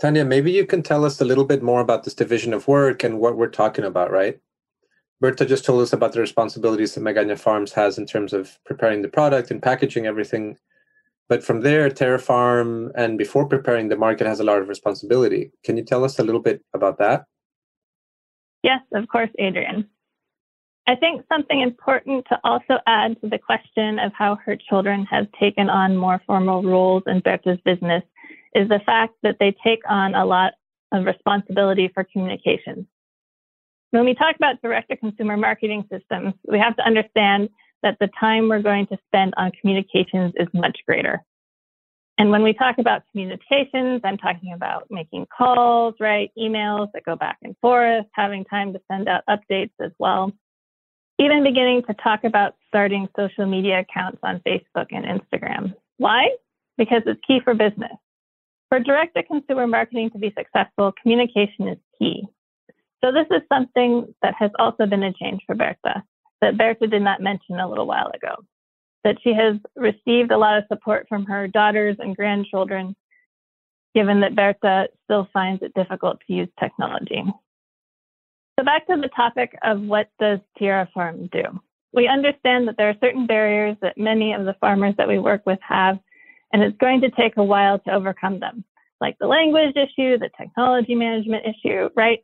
Tania, 0.00 0.24
maybe 0.24 0.50
you 0.50 0.64
can 0.64 0.82
tell 0.82 1.04
us 1.04 1.20
a 1.20 1.24
little 1.24 1.44
bit 1.44 1.62
more 1.62 1.80
about 1.80 2.04
this 2.04 2.14
division 2.14 2.54
of 2.54 2.66
work 2.66 3.04
and 3.04 3.18
what 3.18 3.36
we're 3.36 3.48
talking 3.48 3.84
about, 3.84 4.10
right? 4.10 4.40
Berta 5.20 5.44
just 5.44 5.66
told 5.66 5.82
us 5.82 5.92
about 5.92 6.12
the 6.12 6.20
responsibilities 6.20 6.94
that 6.94 7.02
Magaña 7.02 7.38
Farms 7.38 7.72
has 7.72 7.98
in 7.98 8.06
terms 8.06 8.32
of 8.32 8.58
preparing 8.64 9.02
the 9.02 9.08
product 9.08 9.50
and 9.50 9.62
packaging 9.62 10.06
everything. 10.06 10.56
But 11.28 11.44
from 11.44 11.60
there, 11.60 11.90
TerraFarm 11.90 12.92
and 12.94 13.18
before 13.18 13.46
preparing 13.46 13.88
the 13.88 13.96
market 13.96 14.26
has 14.26 14.40
a 14.40 14.44
lot 14.44 14.62
of 14.62 14.68
responsibility. 14.68 15.52
Can 15.62 15.76
you 15.76 15.84
tell 15.84 16.02
us 16.02 16.18
a 16.18 16.24
little 16.24 16.40
bit 16.40 16.64
about 16.72 16.98
that? 16.98 17.26
Yes, 18.62 18.80
of 18.94 19.06
course, 19.08 19.30
Adrian. 19.38 19.86
I 20.90 20.96
think 20.96 21.24
something 21.28 21.60
important 21.60 22.26
to 22.30 22.40
also 22.42 22.80
add 22.84 23.20
to 23.20 23.28
the 23.28 23.38
question 23.38 24.00
of 24.00 24.12
how 24.12 24.34
her 24.44 24.56
children 24.56 25.06
have 25.06 25.30
taken 25.38 25.70
on 25.70 25.96
more 25.96 26.20
formal 26.26 26.64
roles 26.64 27.04
in 27.06 27.20
Berta's 27.22 27.60
business 27.64 28.02
is 28.56 28.68
the 28.68 28.80
fact 28.84 29.14
that 29.22 29.36
they 29.38 29.54
take 29.62 29.82
on 29.88 30.16
a 30.16 30.24
lot 30.24 30.54
of 30.90 31.04
responsibility 31.04 31.92
for 31.94 32.02
communications. 32.02 32.86
When 33.92 34.04
we 34.04 34.16
talk 34.16 34.34
about 34.34 34.60
direct 34.62 34.90
to 34.90 34.96
consumer 34.96 35.36
marketing 35.36 35.84
systems, 35.92 36.34
we 36.48 36.58
have 36.58 36.74
to 36.74 36.84
understand 36.84 37.50
that 37.84 37.98
the 38.00 38.10
time 38.18 38.48
we're 38.48 38.60
going 38.60 38.88
to 38.88 38.98
spend 39.06 39.34
on 39.36 39.52
communications 39.60 40.32
is 40.34 40.48
much 40.52 40.78
greater. 40.88 41.22
And 42.18 42.32
when 42.32 42.42
we 42.42 42.52
talk 42.52 42.78
about 42.78 43.02
communications, 43.12 44.00
I'm 44.02 44.18
talking 44.18 44.54
about 44.54 44.88
making 44.90 45.26
calls, 45.26 45.94
right? 46.00 46.32
Emails 46.36 46.88
that 46.94 47.04
go 47.04 47.14
back 47.14 47.38
and 47.44 47.54
forth, 47.60 48.06
having 48.10 48.44
time 48.44 48.72
to 48.72 48.80
send 48.90 49.08
out 49.08 49.22
updates 49.30 49.70
as 49.80 49.92
well. 50.00 50.32
Even 51.20 51.44
beginning 51.44 51.82
to 51.82 51.92
talk 52.02 52.24
about 52.24 52.54
starting 52.68 53.06
social 53.14 53.44
media 53.44 53.80
accounts 53.80 54.18
on 54.22 54.40
Facebook 54.40 54.86
and 54.90 55.04
Instagram. 55.04 55.74
Why? 55.98 56.30
Because 56.78 57.02
it's 57.04 57.20
key 57.26 57.40
for 57.44 57.52
business. 57.52 57.92
For 58.70 58.80
direct 58.80 59.14
to 59.16 59.22
consumer 59.22 59.66
marketing 59.66 60.08
to 60.12 60.18
be 60.18 60.32
successful, 60.34 60.94
communication 61.02 61.68
is 61.68 61.76
key. 61.98 62.26
So 63.04 63.12
this 63.12 63.26
is 63.30 63.42
something 63.52 64.14
that 64.22 64.32
has 64.38 64.50
also 64.58 64.86
been 64.86 65.02
a 65.02 65.12
change 65.12 65.42
for 65.46 65.54
Bertha 65.54 66.02
that 66.40 66.56
Bertha 66.56 66.86
did 66.86 67.02
not 67.02 67.20
mention 67.20 67.60
a 67.60 67.68
little 67.68 67.86
while 67.86 68.10
ago. 68.14 68.36
That 69.04 69.16
she 69.22 69.34
has 69.34 69.56
received 69.76 70.30
a 70.30 70.38
lot 70.38 70.56
of 70.56 70.64
support 70.68 71.04
from 71.06 71.26
her 71.26 71.46
daughters 71.46 71.96
and 71.98 72.16
grandchildren, 72.16 72.96
given 73.94 74.20
that 74.20 74.34
Bertha 74.34 74.88
still 75.04 75.28
finds 75.34 75.62
it 75.62 75.74
difficult 75.74 76.20
to 76.26 76.32
use 76.32 76.48
technology. 76.58 77.24
So 78.60 78.64
back 78.64 78.86
to 78.88 78.96
the 79.00 79.08
topic 79.16 79.56
of 79.62 79.80
what 79.80 80.10
does 80.20 80.38
TerraFarm 80.60 81.30
do? 81.30 81.44
We 81.94 82.08
understand 82.08 82.68
that 82.68 82.76
there 82.76 82.90
are 82.90 82.96
certain 83.00 83.26
barriers 83.26 83.78
that 83.80 83.96
many 83.96 84.34
of 84.34 84.44
the 84.44 84.54
farmers 84.60 84.94
that 84.98 85.08
we 85.08 85.18
work 85.18 85.40
with 85.46 85.58
have, 85.66 85.98
and 86.52 86.62
it's 86.62 86.76
going 86.76 87.00
to 87.00 87.10
take 87.10 87.38
a 87.38 87.42
while 87.42 87.78
to 87.78 87.94
overcome 87.94 88.38
them, 88.38 88.62
like 89.00 89.16
the 89.18 89.26
language 89.26 89.74
issue, 89.76 90.18
the 90.18 90.28
technology 90.38 90.94
management 90.94 91.46
issue, 91.46 91.88
right? 91.96 92.20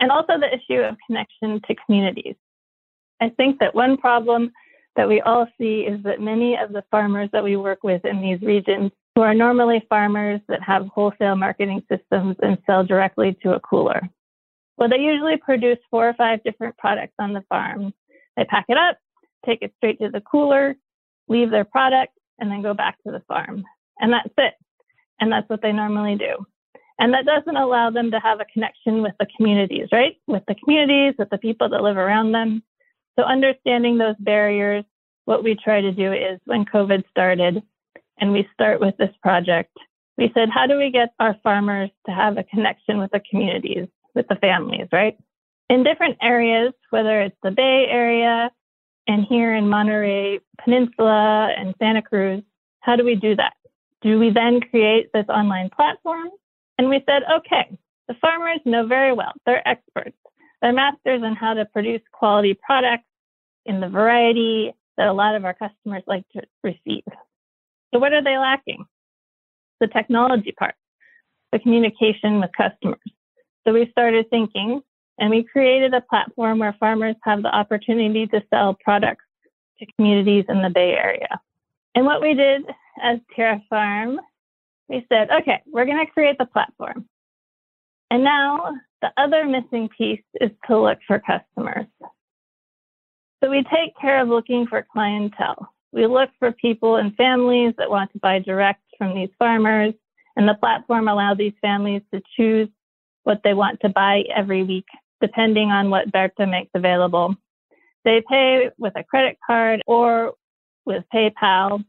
and 0.00 0.10
also 0.10 0.34
the 0.38 0.52
issue 0.52 0.80
of 0.80 0.96
connection 1.06 1.60
to 1.66 1.74
communities. 1.86 2.34
I 3.20 3.28
think 3.28 3.58
that 3.60 3.74
one 3.74 3.96
problem 3.96 4.50
that 4.96 5.08
we 5.08 5.20
all 5.20 5.46
see 5.58 5.80
is 5.82 6.02
that 6.02 6.20
many 6.20 6.56
of 6.56 6.72
the 6.72 6.82
farmers 6.90 7.28
that 7.32 7.44
we 7.44 7.56
work 7.56 7.82
with 7.82 8.04
in 8.04 8.20
these 8.20 8.40
regions 8.40 8.90
who 9.14 9.22
are 9.22 9.34
normally 9.34 9.84
farmers 9.88 10.40
that 10.48 10.62
have 10.62 10.86
wholesale 10.88 11.36
marketing 11.36 11.82
systems 11.90 12.36
and 12.42 12.58
sell 12.66 12.84
directly 12.84 13.36
to 13.42 13.54
a 13.54 13.60
cooler. 13.60 14.08
Well, 14.80 14.88
they 14.88 14.98
usually 14.98 15.36
produce 15.36 15.76
four 15.90 16.08
or 16.08 16.14
five 16.14 16.42
different 16.42 16.78
products 16.78 17.12
on 17.18 17.34
the 17.34 17.44
farm. 17.50 17.92
They 18.36 18.44
pack 18.44 18.64
it 18.70 18.78
up, 18.78 18.96
take 19.44 19.60
it 19.60 19.74
straight 19.76 20.00
to 20.00 20.08
the 20.08 20.22
cooler, 20.22 20.74
leave 21.28 21.50
their 21.50 21.66
product, 21.66 22.14
and 22.38 22.50
then 22.50 22.62
go 22.62 22.72
back 22.72 22.96
to 23.04 23.12
the 23.12 23.22
farm. 23.28 23.62
And 24.00 24.10
that's 24.10 24.32
it. 24.38 24.54
And 25.20 25.30
that's 25.30 25.48
what 25.50 25.60
they 25.60 25.72
normally 25.72 26.16
do. 26.16 26.46
And 26.98 27.12
that 27.12 27.26
doesn't 27.26 27.56
allow 27.56 27.90
them 27.90 28.10
to 28.10 28.20
have 28.20 28.40
a 28.40 28.46
connection 28.46 29.02
with 29.02 29.12
the 29.20 29.26
communities, 29.36 29.88
right? 29.92 30.16
With 30.26 30.44
the 30.48 30.54
communities, 30.54 31.14
with 31.18 31.28
the 31.28 31.38
people 31.38 31.68
that 31.68 31.82
live 31.82 31.98
around 31.98 32.32
them. 32.32 32.62
So 33.18 33.24
understanding 33.24 33.98
those 33.98 34.16
barriers, 34.18 34.84
what 35.26 35.44
we 35.44 35.56
try 35.56 35.82
to 35.82 35.92
do 35.92 36.10
is 36.10 36.40
when 36.46 36.64
COVID 36.64 37.04
started 37.10 37.62
and 38.18 38.32
we 38.32 38.48
start 38.54 38.80
with 38.80 38.96
this 38.96 39.14
project, 39.22 39.76
we 40.16 40.30
said, 40.32 40.48
how 40.48 40.66
do 40.66 40.78
we 40.78 40.90
get 40.90 41.10
our 41.18 41.36
farmers 41.42 41.90
to 42.06 42.12
have 42.12 42.38
a 42.38 42.44
connection 42.44 42.98
with 42.98 43.10
the 43.10 43.20
communities, 43.30 43.86
with 44.14 44.26
the 44.28 44.36
families, 44.36 44.88
right? 44.92 45.16
In 45.68 45.84
different 45.84 46.18
areas, 46.22 46.72
whether 46.90 47.20
it's 47.22 47.36
the 47.42 47.50
Bay 47.50 47.86
Area 47.88 48.50
and 49.06 49.24
here 49.24 49.54
in 49.54 49.68
Monterey 49.68 50.40
Peninsula 50.62 51.52
and 51.56 51.74
Santa 51.78 52.02
Cruz, 52.02 52.42
how 52.80 52.96
do 52.96 53.04
we 53.04 53.14
do 53.14 53.36
that? 53.36 53.52
Do 54.02 54.18
we 54.18 54.30
then 54.30 54.60
create 54.60 55.10
this 55.12 55.26
online 55.28 55.70
platform 55.70 56.28
and 56.78 56.88
we 56.88 57.02
said, 57.06 57.22
okay, 57.38 57.78
the 58.08 58.14
farmers 58.20 58.60
know 58.64 58.86
very 58.86 59.12
well, 59.12 59.32
they're 59.46 59.66
experts. 59.68 60.16
They're 60.60 60.72
masters 60.72 61.22
in 61.22 61.34
how 61.34 61.54
to 61.54 61.64
produce 61.66 62.02
quality 62.12 62.54
products 62.54 63.04
in 63.66 63.80
the 63.80 63.88
variety 63.88 64.72
that 64.96 65.06
a 65.06 65.12
lot 65.12 65.34
of 65.34 65.44
our 65.44 65.54
customers 65.54 66.02
like 66.06 66.24
to 66.30 66.42
receive. 66.62 67.04
So, 67.92 67.98
what 67.98 68.12
are 68.12 68.22
they 68.22 68.36
lacking? 68.36 68.84
The 69.80 69.86
technology 69.86 70.52
part, 70.52 70.74
the 71.52 71.58
communication 71.58 72.40
with 72.40 72.50
customers. 72.56 72.98
So, 73.66 73.72
we 73.72 73.88
started 73.90 74.28
thinking 74.30 74.80
and 75.18 75.30
we 75.30 75.44
created 75.44 75.94
a 75.94 76.00
platform 76.00 76.58
where 76.58 76.74
farmers 76.80 77.16
have 77.22 77.42
the 77.42 77.54
opportunity 77.54 78.26
to 78.28 78.42
sell 78.50 78.76
products 78.82 79.24
to 79.78 79.86
communities 79.96 80.44
in 80.48 80.62
the 80.62 80.70
Bay 80.70 80.92
Area. 80.92 81.40
And 81.94 82.06
what 82.06 82.20
we 82.22 82.34
did 82.34 82.62
as 83.02 83.18
Terra 83.34 83.62
Farm 83.68 84.20
we 84.90 85.06
said, 85.08 85.30
okay, 85.30 85.62
we're 85.72 85.86
going 85.86 86.04
to 86.04 86.12
create 86.12 86.36
the 86.36 86.44
platform. 86.44 87.06
And 88.10 88.24
now 88.24 88.72
the 89.00 89.12
other 89.16 89.46
missing 89.46 89.88
piece 89.96 90.22
is 90.40 90.50
to 90.66 90.78
look 90.78 90.98
for 91.06 91.20
customers. 91.20 91.86
So 93.42 93.48
we 93.48 93.64
take 93.72 93.96
care 93.98 94.20
of 94.20 94.28
looking 94.28 94.66
for 94.66 94.84
clientele. 94.92 95.72
We 95.92 96.06
look 96.06 96.30
for 96.40 96.50
people 96.50 96.96
and 96.96 97.14
families 97.14 97.74
that 97.78 97.88
want 97.88 98.12
to 98.12 98.18
buy 98.18 98.40
direct 98.40 98.82
from 98.98 99.14
these 99.14 99.30
farmers, 99.38 99.94
and 100.36 100.48
the 100.48 100.54
platform 100.54 101.08
allows 101.08 101.38
these 101.38 101.54
families 101.62 102.02
to 102.12 102.20
choose 102.36 102.68
what 103.24 103.40
they 103.44 103.54
want 103.54 103.80
to 103.80 103.88
buy 103.88 104.24
every 104.34 104.62
week, 104.62 104.86
depending 105.20 105.70
on 105.70 105.90
what 105.90 106.10
Berta 106.12 106.46
makes 106.46 106.70
available. 106.74 107.36
They 108.04 108.22
pay 108.28 108.70
with 108.78 108.94
a 108.96 109.04
credit 109.04 109.38
card 109.46 109.82
or 109.86 110.34
with 110.86 111.04
PayPal, 111.12 111.84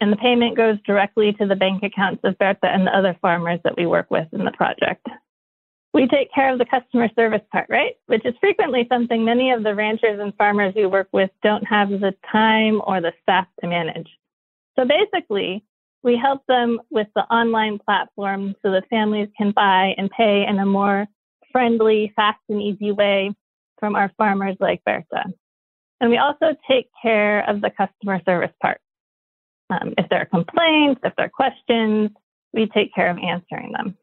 and 0.00 0.12
the 0.12 0.16
payment 0.16 0.56
goes 0.56 0.78
directly 0.86 1.32
to 1.34 1.46
the 1.46 1.56
bank 1.56 1.82
accounts 1.82 2.22
of 2.24 2.38
Berta 2.38 2.66
and 2.66 2.86
the 2.86 2.96
other 2.96 3.16
farmers 3.20 3.60
that 3.64 3.76
we 3.76 3.86
work 3.86 4.10
with 4.10 4.28
in 4.32 4.44
the 4.44 4.50
project. 4.52 5.06
We 5.94 6.06
take 6.06 6.32
care 6.34 6.52
of 6.52 6.58
the 6.58 6.66
customer 6.66 7.08
service 7.16 7.40
part, 7.50 7.68
right? 7.70 7.94
Which 8.06 8.26
is 8.26 8.34
frequently 8.38 8.86
something 8.90 9.24
many 9.24 9.50
of 9.52 9.62
the 9.62 9.74
ranchers 9.74 10.20
and 10.20 10.34
farmers 10.36 10.74
we 10.74 10.84
work 10.84 11.08
with 11.12 11.30
don't 11.42 11.64
have 11.64 11.88
the 11.88 12.14
time 12.30 12.82
or 12.86 13.00
the 13.00 13.12
staff 13.22 13.46
to 13.62 13.66
manage. 13.66 14.08
So 14.78 14.84
basically, 14.84 15.64
we 16.02 16.16
help 16.16 16.42
them 16.46 16.80
with 16.90 17.08
the 17.14 17.22
online 17.22 17.78
platform 17.78 18.54
so 18.62 18.70
that 18.72 18.88
families 18.88 19.28
can 19.36 19.50
buy 19.50 19.94
and 19.96 20.10
pay 20.10 20.44
in 20.46 20.58
a 20.58 20.66
more 20.66 21.06
friendly, 21.52 22.12
fast, 22.16 22.38
and 22.48 22.62
easy 22.62 22.92
way 22.92 23.34
from 23.78 23.96
our 23.96 24.12
farmers 24.16 24.56
like 24.60 24.82
Berta. 24.84 25.24
And 26.00 26.10
we 26.10 26.18
also 26.18 26.54
take 26.68 26.88
care 27.00 27.48
of 27.48 27.60
the 27.60 27.70
customer 27.70 28.20
service 28.24 28.52
part. 28.60 28.80
Um, 29.70 29.94
if 29.98 30.08
there 30.08 30.20
are 30.20 30.26
complaints, 30.26 31.00
if 31.02 31.14
there 31.16 31.26
are 31.26 31.30
questions, 31.30 32.10
we 32.52 32.66
take 32.66 32.94
care 32.94 33.10
of 33.10 33.18
answering 33.18 33.72
them. 33.72 33.96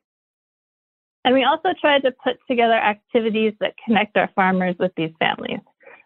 And 1.26 1.34
we 1.34 1.44
also 1.44 1.70
try 1.80 2.00
to 2.00 2.12
put 2.24 2.38
together 2.50 2.74
activities 2.74 3.54
that 3.62 3.76
connect 3.86 4.18
our 4.18 4.30
farmers 4.36 4.76
with 4.80 4.92
these 4.98 5.12
families. 5.20 5.62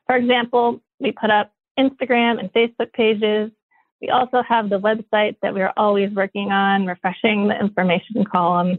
For 0.06 0.15
example, 0.15 0.82
we 1.00 1.12
put 1.12 1.32
up 1.32 1.51
Instagram 1.79 2.39
and 2.39 2.51
Facebook 2.53 2.94
pages. 2.94 3.51
We 4.01 4.09
also 4.09 4.43
have 4.47 4.69
the 4.69 4.79
website 4.79 5.37
that 5.41 5.53
we're 5.53 5.73
always 5.75 6.11
working 6.11 6.51
on, 6.51 6.85
refreshing 6.85 7.47
the 7.47 7.59
information 7.59 8.23
column. 8.25 8.77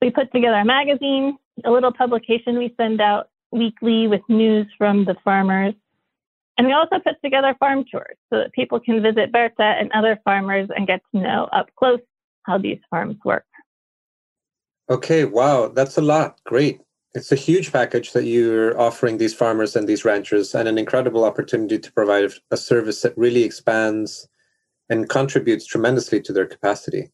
We 0.00 0.10
put 0.10 0.32
together 0.32 0.56
a 0.56 0.64
magazine, 0.64 1.38
a 1.64 1.70
little 1.70 1.92
publication 1.92 2.58
we 2.58 2.74
send 2.76 3.00
out 3.00 3.28
weekly 3.50 4.06
with 4.08 4.22
news 4.28 4.66
from 4.78 5.04
the 5.04 5.16
farmers. 5.24 5.74
And 6.56 6.66
we 6.66 6.72
also 6.72 6.98
put 6.98 7.20
together 7.24 7.56
farm 7.58 7.84
tours 7.90 8.16
so 8.30 8.38
that 8.38 8.52
people 8.52 8.78
can 8.78 9.02
visit 9.02 9.32
Berta 9.32 9.62
and 9.62 9.90
other 9.92 10.20
farmers 10.24 10.68
and 10.74 10.86
get 10.86 11.00
to 11.14 11.20
know 11.20 11.48
up 11.52 11.68
close 11.76 12.00
how 12.44 12.58
these 12.58 12.78
farms 12.90 13.16
work. 13.24 13.44
Okay, 14.90 15.24
wow, 15.24 15.68
that's 15.68 15.96
a 15.96 16.02
lot. 16.02 16.40
Great. 16.44 16.80
It's 17.14 17.30
a 17.30 17.36
huge 17.36 17.72
package 17.72 18.12
that 18.12 18.24
you're 18.24 18.78
offering 18.80 19.18
these 19.18 19.34
farmers 19.34 19.76
and 19.76 19.86
these 19.86 20.04
ranchers, 20.04 20.54
and 20.54 20.66
an 20.66 20.78
incredible 20.78 21.24
opportunity 21.24 21.78
to 21.78 21.92
provide 21.92 22.32
a 22.50 22.56
service 22.56 23.02
that 23.02 23.16
really 23.18 23.42
expands 23.42 24.28
and 24.88 25.08
contributes 25.08 25.66
tremendously 25.66 26.22
to 26.22 26.32
their 26.32 26.46
capacity. 26.46 27.10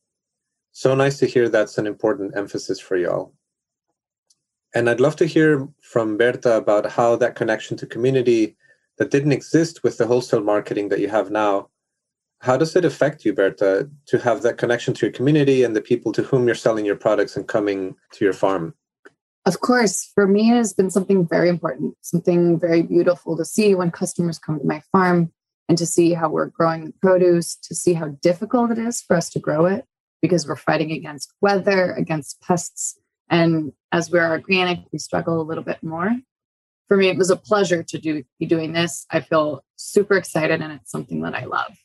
So 0.71 0.95
nice 0.95 1.19
to 1.19 1.27
hear 1.27 1.49
that's 1.49 1.79
an 1.79 1.87
important 1.87 2.37
emphasis 2.37 2.79
for 2.79 2.97
y'all. 2.97 3.35
And 4.75 4.89
I'd 4.89 5.01
love 5.01 5.17
to 5.17 5.27
hear 5.27 5.67
from 5.81 6.17
Berta 6.17 6.57
about 6.57 6.93
how 6.93 7.17
that 7.17 7.35
connection 7.35 7.77
to 7.79 7.87
community 7.87 8.57
that 8.99 9.11
didn't 9.11 9.33
exist 9.33 9.83
with 9.83 9.99
the 9.99 10.07
wholesale 10.07 10.45
marketing 10.45 10.91
that 10.91 11.01
you 11.01 11.09
have 11.09 11.31
now. 11.31 11.71
How 12.41 12.57
does 12.57 12.77
it 12.77 12.85
affect 12.85 13.25
you, 13.25 13.33
Berta, 13.33 13.91
to 14.07 14.19
have 14.19 14.43
that 14.43 14.59
connection 14.59 14.95
to 14.95 15.07
your 15.07 15.13
community 15.13 15.65
and 15.65 15.75
the 15.75 15.81
people 15.81 16.13
to 16.13 16.23
whom 16.23 16.47
you're 16.47 16.55
selling 16.55 16.85
your 16.85 16.97
products 16.97 17.37
and 17.37 17.49
coming 17.49 17.97
to 18.13 18.25
your 18.25 18.35
farm? 18.35 18.75
Of 19.49 19.61
course, 19.61 20.11
for 20.15 20.27
me, 20.27 20.51
it 20.51 20.57
has 20.57 20.75
been 20.75 20.91
something 20.91 21.27
very 21.27 21.49
important, 21.49 21.97
something 22.03 22.61
very 22.61 22.83
beautiful 22.83 23.37
to 23.37 23.45
see 23.45 23.75
when 23.75 23.91
customers 23.91 24.39
come 24.39 24.59
to 24.59 24.67
my 24.67 24.83
farm 24.93 25.33
and 25.69 25.79
to 25.79 25.87
see 25.87 26.13
how 26.13 26.29
we're 26.29 26.47
growing 26.47 26.85
the 26.85 26.93
produce, 27.01 27.57
to 27.65 27.75
see 27.75 27.95
how 27.95 28.09
difficult 28.21 28.71
it 28.71 28.79
is 28.79 29.01
for 29.01 29.17
us 29.17 29.31
to 29.31 29.39
grow 29.39 29.65
it 29.67 29.85
because 30.21 30.47
we're 30.47 30.57
fighting 30.57 30.93
against 30.93 31.33
weather, 31.41 31.93
against 31.93 32.41
pests. 32.43 32.99
And 33.31 33.73
as 33.91 34.11
we're 34.11 34.29
organic, 34.29 34.81
we 34.93 34.99
struggle 34.99 35.41
a 35.41 35.49
little 35.49 35.65
bit 35.65 35.83
more 35.83 36.15
for 36.89 36.97
me, 36.97 37.09
it 37.09 37.19
was 37.19 37.31
a 37.31 37.37
pleasure 37.37 37.83
to 37.83 37.99
do 37.99 38.25
be 38.41 38.47
doing 38.47 38.73
this. 38.73 39.07
I 39.11 39.21
feel 39.21 39.63
super 39.77 40.17
excited, 40.17 40.63
and 40.63 40.73
it's 40.73 40.91
something 40.91 41.21
that 41.23 41.35
I 41.35 41.45
love. 41.45 41.77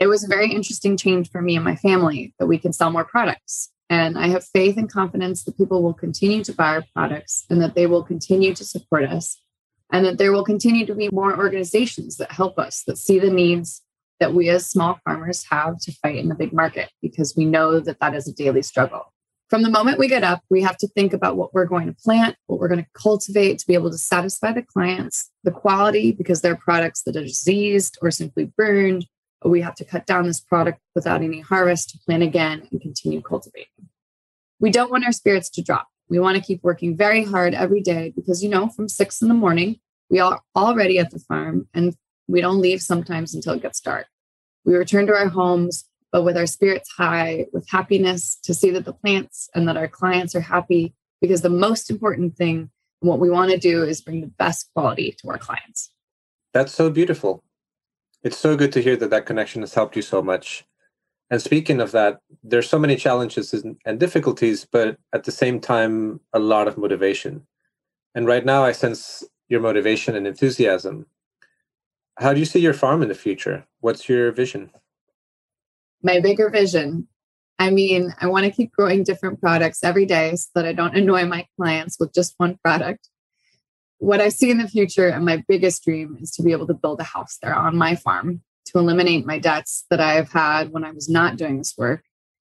It 0.00 0.06
was 0.06 0.24
a 0.24 0.28
very 0.28 0.50
interesting 0.50 0.96
change 0.96 1.30
for 1.30 1.42
me 1.42 1.54
and 1.56 1.64
my 1.64 1.76
family 1.76 2.34
that 2.38 2.46
we 2.46 2.56
can 2.56 2.72
sell 2.72 2.90
more 2.90 3.04
products. 3.04 3.70
And 3.90 4.18
I 4.18 4.28
have 4.28 4.44
faith 4.44 4.78
and 4.78 4.90
confidence 4.90 5.44
that 5.44 5.58
people 5.58 5.82
will 5.82 5.92
continue 5.92 6.42
to 6.44 6.54
buy 6.54 6.76
our 6.76 6.84
products 6.94 7.44
and 7.50 7.60
that 7.60 7.74
they 7.74 7.86
will 7.86 8.02
continue 8.02 8.54
to 8.54 8.64
support 8.64 9.04
us 9.04 9.38
and 9.92 10.06
that 10.06 10.16
there 10.16 10.32
will 10.32 10.44
continue 10.44 10.86
to 10.86 10.94
be 10.94 11.10
more 11.10 11.36
organizations 11.36 12.16
that 12.16 12.32
help 12.32 12.58
us, 12.58 12.84
that 12.86 12.96
see 12.96 13.18
the 13.18 13.30
needs 13.30 13.82
that 14.20 14.32
we 14.32 14.48
as 14.48 14.70
small 14.70 14.98
farmers 15.04 15.44
have 15.50 15.78
to 15.80 15.92
fight 15.92 16.16
in 16.16 16.28
the 16.28 16.34
big 16.34 16.52
market 16.52 16.88
because 17.02 17.36
we 17.36 17.44
know 17.44 17.80
that 17.80 17.98
that 18.00 18.14
is 18.14 18.28
a 18.28 18.32
daily 18.32 18.62
struggle 18.62 19.12
from 19.50 19.62
the 19.62 19.70
moment 19.70 19.98
we 19.98 20.06
get 20.06 20.22
up, 20.22 20.42
we 20.48 20.62
have 20.62 20.76
to 20.78 20.86
think 20.86 21.12
about 21.12 21.36
what 21.36 21.52
we're 21.52 21.66
going 21.66 21.88
to 21.88 21.92
plant, 21.92 22.36
what 22.46 22.60
we're 22.60 22.68
going 22.68 22.82
to 22.82 22.90
cultivate 22.94 23.58
to 23.58 23.66
be 23.66 23.74
able 23.74 23.90
to 23.90 23.98
satisfy 23.98 24.52
the 24.52 24.62
clients, 24.62 25.28
the 25.42 25.50
quality, 25.50 26.12
because 26.12 26.40
they're 26.40 26.56
products 26.56 27.02
that 27.02 27.16
are 27.16 27.24
diseased 27.24 27.98
or 28.00 28.12
simply 28.12 28.44
burned. 28.56 29.06
We 29.44 29.62
have 29.62 29.74
to 29.76 29.84
cut 29.84 30.06
down 30.06 30.26
this 30.26 30.40
product 30.40 30.80
without 30.94 31.22
any 31.22 31.40
harvest 31.40 31.90
to 31.90 31.98
plant 32.04 32.22
again 32.22 32.68
and 32.70 32.80
continue 32.80 33.22
cultivating. 33.22 33.88
We 34.58 34.70
don't 34.70 34.90
want 34.90 35.04
our 35.04 35.12
spirits 35.12 35.48
to 35.50 35.62
drop. 35.62 35.88
We 36.08 36.18
want 36.18 36.36
to 36.36 36.42
keep 36.42 36.62
working 36.62 36.96
very 36.96 37.24
hard 37.24 37.54
every 37.54 37.80
day 37.80 38.12
because, 38.14 38.42
you 38.42 38.48
know, 38.48 38.68
from 38.68 38.88
six 38.88 39.22
in 39.22 39.28
the 39.28 39.34
morning, 39.34 39.80
we 40.10 40.18
are 40.18 40.40
already 40.54 40.98
at 40.98 41.10
the 41.10 41.20
farm 41.20 41.68
and 41.72 41.94
we 42.26 42.40
don't 42.40 42.60
leave 42.60 42.82
sometimes 42.82 43.34
until 43.34 43.54
it 43.54 43.62
gets 43.62 43.80
dark. 43.80 44.06
We 44.64 44.74
return 44.74 45.06
to 45.06 45.14
our 45.14 45.28
homes 45.28 45.84
but 46.12 46.24
with 46.24 46.36
our 46.36 46.46
spirits 46.46 46.90
high, 46.90 47.46
with 47.52 47.68
happiness 47.68 48.38
to 48.42 48.54
see 48.54 48.70
that 48.70 48.84
the 48.84 48.92
plants 48.92 49.48
and 49.54 49.68
that 49.68 49.76
our 49.76 49.88
clients 49.88 50.34
are 50.34 50.40
happy. 50.40 50.94
Because 51.20 51.42
the 51.42 51.50
most 51.50 51.90
important 51.90 52.36
thing, 52.36 52.70
what 53.00 53.20
we 53.20 53.30
want 53.30 53.50
to 53.50 53.58
do 53.58 53.84
is 53.84 54.00
bring 54.00 54.20
the 54.20 54.26
best 54.26 54.70
quality 54.74 55.14
to 55.20 55.28
our 55.28 55.38
clients. 55.38 55.92
That's 56.52 56.72
so 56.72 56.90
beautiful. 56.90 57.44
It's 58.22 58.36
so 58.36 58.56
good 58.56 58.72
to 58.72 58.82
hear 58.82 58.96
that 58.96 59.10
that 59.10 59.26
connection 59.26 59.62
has 59.62 59.74
helped 59.74 59.96
you 59.96 60.02
so 60.02 60.22
much. 60.22 60.64
And 61.30 61.40
speaking 61.40 61.80
of 61.80 61.92
that, 61.92 62.20
there's 62.42 62.68
so 62.68 62.78
many 62.78 62.96
challenges 62.96 63.52
and 63.84 64.00
difficulties, 64.00 64.66
but 64.70 64.98
at 65.12 65.24
the 65.24 65.32
same 65.32 65.60
time, 65.60 66.20
a 66.32 66.38
lot 66.38 66.68
of 66.68 66.76
motivation. 66.76 67.46
And 68.14 68.26
right 68.26 68.44
now, 68.44 68.64
I 68.64 68.72
sense 68.72 69.22
your 69.48 69.60
motivation 69.60 70.16
and 70.16 70.26
enthusiasm. 70.26 71.06
How 72.18 72.34
do 72.34 72.40
you 72.40 72.46
see 72.46 72.60
your 72.60 72.74
farm 72.74 73.02
in 73.02 73.08
the 73.08 73.14
future? 73.14 73.64
What's 73.80 74.08
your 74.08 74.32
vision? 74.32 74.70
my 76.02 76.20
bigger 76.20 76.50
vision. 76.50 77.06
I 77.58 77.70
mean, 77.70 78.14
I 78.20 78.26
want 78.26 78.46
to 78.46 78.50
keep 78.50 78.72
growing 78.72 79.04
different 79.04 79.40
products 79.40 79.84
every 79.84 80.06
day 80.06 80.34
so 80.36 80.48
that 80.54 80.64
I 80.64 80.72
don't 80.72 80.96
annoy 80.96 81.26
my 81.26 81.46
clients 81.56 81.98
with 82.00 82.14
just 82.14 82.34
one 82.38 82.58
product. 82.64 83.08
What 84.00 84.22
I 84.22 84.30
see 84.30 84.50
in 84.50 84.56
the 84.56 84.66
future 84.66 85.08
and 85.08 85.26
my 85.26 85.44
biggest 85.46 85.84
dream 85.84 86.16
is 86.22 86.30
to 86.32 86.42
be 86.42 86.52
able 86.52 86.66
to 86.68 86.74
build 86.74 87.00
a 87.00 87.04
house 87.04 87.36
there 87.42 87.54
on 87.54 87.76
my 87.76 87.94
farm 87.94 88.40
to 88.64 88.78
eliminate 88.78 89.26
my 89.26 89.38
debts 89.38 89.84
that 89.90 90.00
I 90.00 90.14
have 90.14 90.32
had 90.32 90.72
when 90.72 90.84
I 90.84 90.90
was 90.90 91.06
not 91.06 91.36
doing 91.36 91.58
this 91.58 91.76
work, 91.76 92.02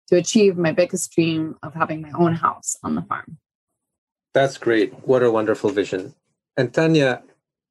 to 0.07 0.15
achieve 0.15 0.55
my 0.55 0.71
biggest 0.71 1.11
dream 1.11 1.57
of 1.61 1.73
having 1.73 2.01
my 2.01 2.11
own 2.11 2.35
house 2.35 2.77
on 2.83 2.95
the 2.95 3.01
farm. 3.01 3.37
That's 4.33 4.57
great. 4.57 4.93
What 5.05 5.23
a 5.23 5.31
wonderful 5.31 5.71
vision. 5.71 6.15
And 6.55 6.73
Tania, 6.73 7.21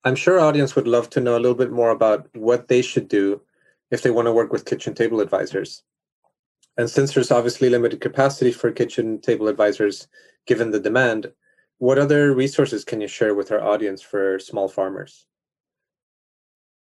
I'm 0.04 0.16
sure 0.16 0.38
audience 0.38 0.76
would 0.76 0.86
love 0.86 1.08
to 1.10 1.20
know 1.20 1.36
a 1.36 1.40
little 1.40 1.54
bit 1.54 1.70
more 1.70 1.90
about 1.90 2.28
what 2.34 2.68
they 2.68 2.82
should 2.82 3.08
do 3.08 3.40
if 3.90 4.02
they 4.02 4.10
want 4.10 4.26
to 4.26 4.32
work 4.32 4.52
with 4.52 4.66
kitchen 4.66 4.94
table 4.94 5.20
advisors. 5.20 5.82
And 6.76 6.90
since 6.90 7.14
there's 7.14 7.30
obviously 7.30 7.70
limited 7.70 8.02
capacity 8.02 8.52
for 8.52 8.70
kitchen 8.72 9.20
table 9.20 9.48
advisors, 9.48 10.06
given 10.46 10.70
the 10.70 10.80
demand, 10.80 11.32
what 11.80 11.98
other 11.98 12.34
resources 12.34 12.84
can 12.84 13.00
you 13.00 13.08
share 13.08 13.34
with 13.34 13.50
our 13.50 13.60
audience 13.60 14.02
for 14.02 14.38
small 14.38 14.68
farmers? 14.68 15.26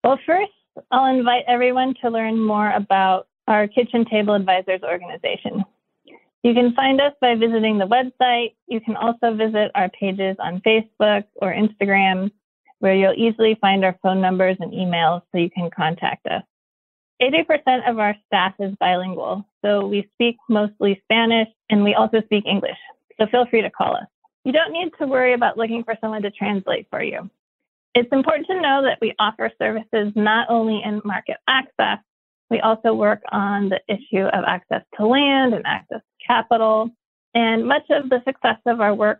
Well, 0.04 0.20
first, 0.26 0.52
I'll 0.90 1.16
invite 1.16 1.44
everyone 1.48 1.94
to 2.02 2.10
learn 2.10 2.40
more 2.40 2.72
about 2.72 3.28
our 3.48 3.68
Kitchen 3.68 4.06
Table 4.06 4.34
Advisors 4.34 4.82
organization. 4.82 5.64
You 6.44 6.54
can 6.56 6.74
find 6.74 7.00
us 7.00 7.14
by 7.22 7.36
visiting 7.36 7.78
the 7.78 7.86
website. 7.86 8.56
You 8.68 8.82
can 8.82 8.96
also 8.96 9.36
visit 9.36 9.70
our 9.76 9.90
pages 9.90 10.36
on 10.40 10.62
Facebook 10.62 11.26
or 11.36 11.54
Instagram, 11.54 12.32
where 12.80 12.96
you'll 12.96 13.14
easily 13.14 13.56
find 13.62 13.86
our 13.86 13.98
phone 14.02 14.20
numbers 14.20 14.58
and 14.60 14.72
emails 14.72 15.22
so 15.32 15.38
you 15.38 15.52
can 15.52 15.70
contact 15.70 16.26
us. 16.26 16.42
80% 17.22 17.88
of 17.88 18.00
our 18.00 18.16
staff 18.26 18.54
is 18.60 18.74
bilingual, 18.80 19.48
so 19.64 19.86
we 19.86 20.10
speak 20.16 20.38
mostly 20.50 21.00
Spanish 21.04 21.50
and 21.70 21.84
we 21.84 21.94
also 21.94 22.22
speak 22.22 22.46
English. 22.48 22.78
So 23.20 23.28
feel 23.28 23.46
free 23.46 23.62
to 23.62 23.70
call 23.70 23.96
us. 23.96 24.08
You 24.48 24.54
don't 24.54 24.72
need 24.72 24.92
to 25.02 25.08
worry 25.08 25.34
about 25.34 25.58
looking 25.58 25.84
for 25.84 25.98
someone 26.00 26.22
to 26.22 26.32
translate 26.32 26.88
for 26.90 27.04
you. 27.04 27.30
It's 27.94 28.08
important 28.14 28.48
to 28.48 28.62
know 28.62 28.82
that 28.82 28.98
we 29.02 29.14
offer 29.20 29.52
services 29.60 30.14
not 30.16 30.48
only 30.50 30.82
in 30.86 31.02
market 31.04 31.36
access, 31.50 31.98
we 32.50 32.62
also 32.62 32.94
work 32.94 33.22
on 33.30 33.68
the 33.68 33.82
issue 33.90 34.24
of 34.24 34.46
access 34.48 34.84
to 34.96 35.06
land 35.06 35.54
and 35.54 35.68
access 35.68 36.00
to 36.00 36.26
capital. 36.26 36.92
And 37.34 37.68
much 37.68 37.90
of 37.90 38.08
the 38.08 38.22
success 38.24 38.56
of 38.66 38.80
our 38.80 38.96
work 38.96 39.20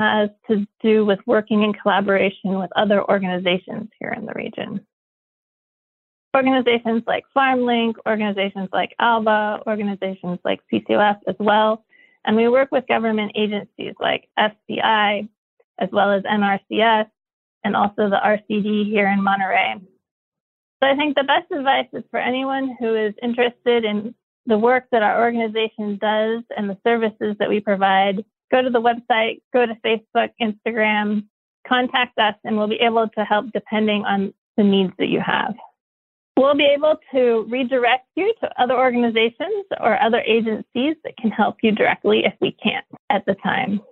has 0.00 0.30
to 0.48 0.66
do 0.82 1.06
with 1.06 1.20
working 1.26 1.62
in 1.62 1.72
collaboration 1.72 2.58
with 2.58 2.70
other 2.74 3.08
organizations 3.08 3.90
here 4.00 4.12
in 4.18 4.26
the 4.26 4.32
region 4.34 4.84
organizations 6.36 7.02
like 7.06 7.24
FarmLink, 7.36 7.94
organizations 8.06 8.68
like 8.72 8.94
ALBA, 9.00 9.62
organizations 9.66 10.38
like 10.44 10.60
CCOF 10.72 11.18
as 11.26 11.34
well. 11.38 11.84
And 12.24 12.36
we 12.36 12.48
work 12.48 12.70
with 12.70 12.86
government 12.86 13.32
agencies 13.34 13.94
like 13.98 14.28
FCI, 14.38 15.28
as 15.78 15.88
well 15.90 16.12
as 16.12 16.22
NRCS, 16.24 17.06
and 17.64 17.76
also 17.76 18.10
the 18.10 18.20
RCD 18.22 18.86
here 18.86 19.08
in 19.08 19.22
Monterey. 19.22 19.76
So 20.82 20.88
I 20.88 20.96
think 20.96 21.16
the 21.16 21.24
best 21.24 21.50
advice 21.50 21.88
is 21.92 22.04
for 22.10 22.18
anyone 22.18 22.76
who 22.78 22.94
is 22.94 23.14
interested 23.22 23.84
in 23.84 24.14
the 24.46 24.58
work 24.58 24.84
that 24.92 25.02
our 25.02 25.22
organization 25.22 25.98
does 26.00 26.42
and 26.56 26.68
the 26.68 26.78
services 26.86 27.36
that 27.38 27.48
we 27.48 27.60
provide, 27.60 28.24
go 28.50 28.62
to 28.62 28.70
the 28.70 28.80
website, 28.80 29.42
go 29.52 29.66
to 29.66 29.74
Facebook, 29.84 30.30
Instagram, 30.40 31.26
contact 31.66 32.18
us, 32.18 32.34
and 32.44 32.56
we'll 32.56 32.68
be 32.68 32.80
able 32.80 33.08
to 33.08 33.24
help 33.24 33.52
depending 33.52 34.04
on 34.04 34.32
the 34.56 34.64
needs 34.64 34.92
that 34.98 35.08
you 35.08 35.20
have. 35.20 35.54
We'll 36.40 36.54
be 36.54 36.72
able 36.74 36.96
to 37.12 37.44
redirect 37.50 38.06
you 38.16 38.32
to 38.40 38.48
other 38.58 38.72
organizations 38.72 39.66
or 39.78 40.00
other 40.00 40.20
agencies 40.20 40.96
that 41.04 41.14
can 41.18 41.30
help 41.30 41.56
you 41.62 41.70
directly 41.70 42.22
if 42.24 42.32
we 42.40 42.52
can't 42.52 42.86
at 43.10 43.26
the 43.26 43.34
time. 43.42 43.82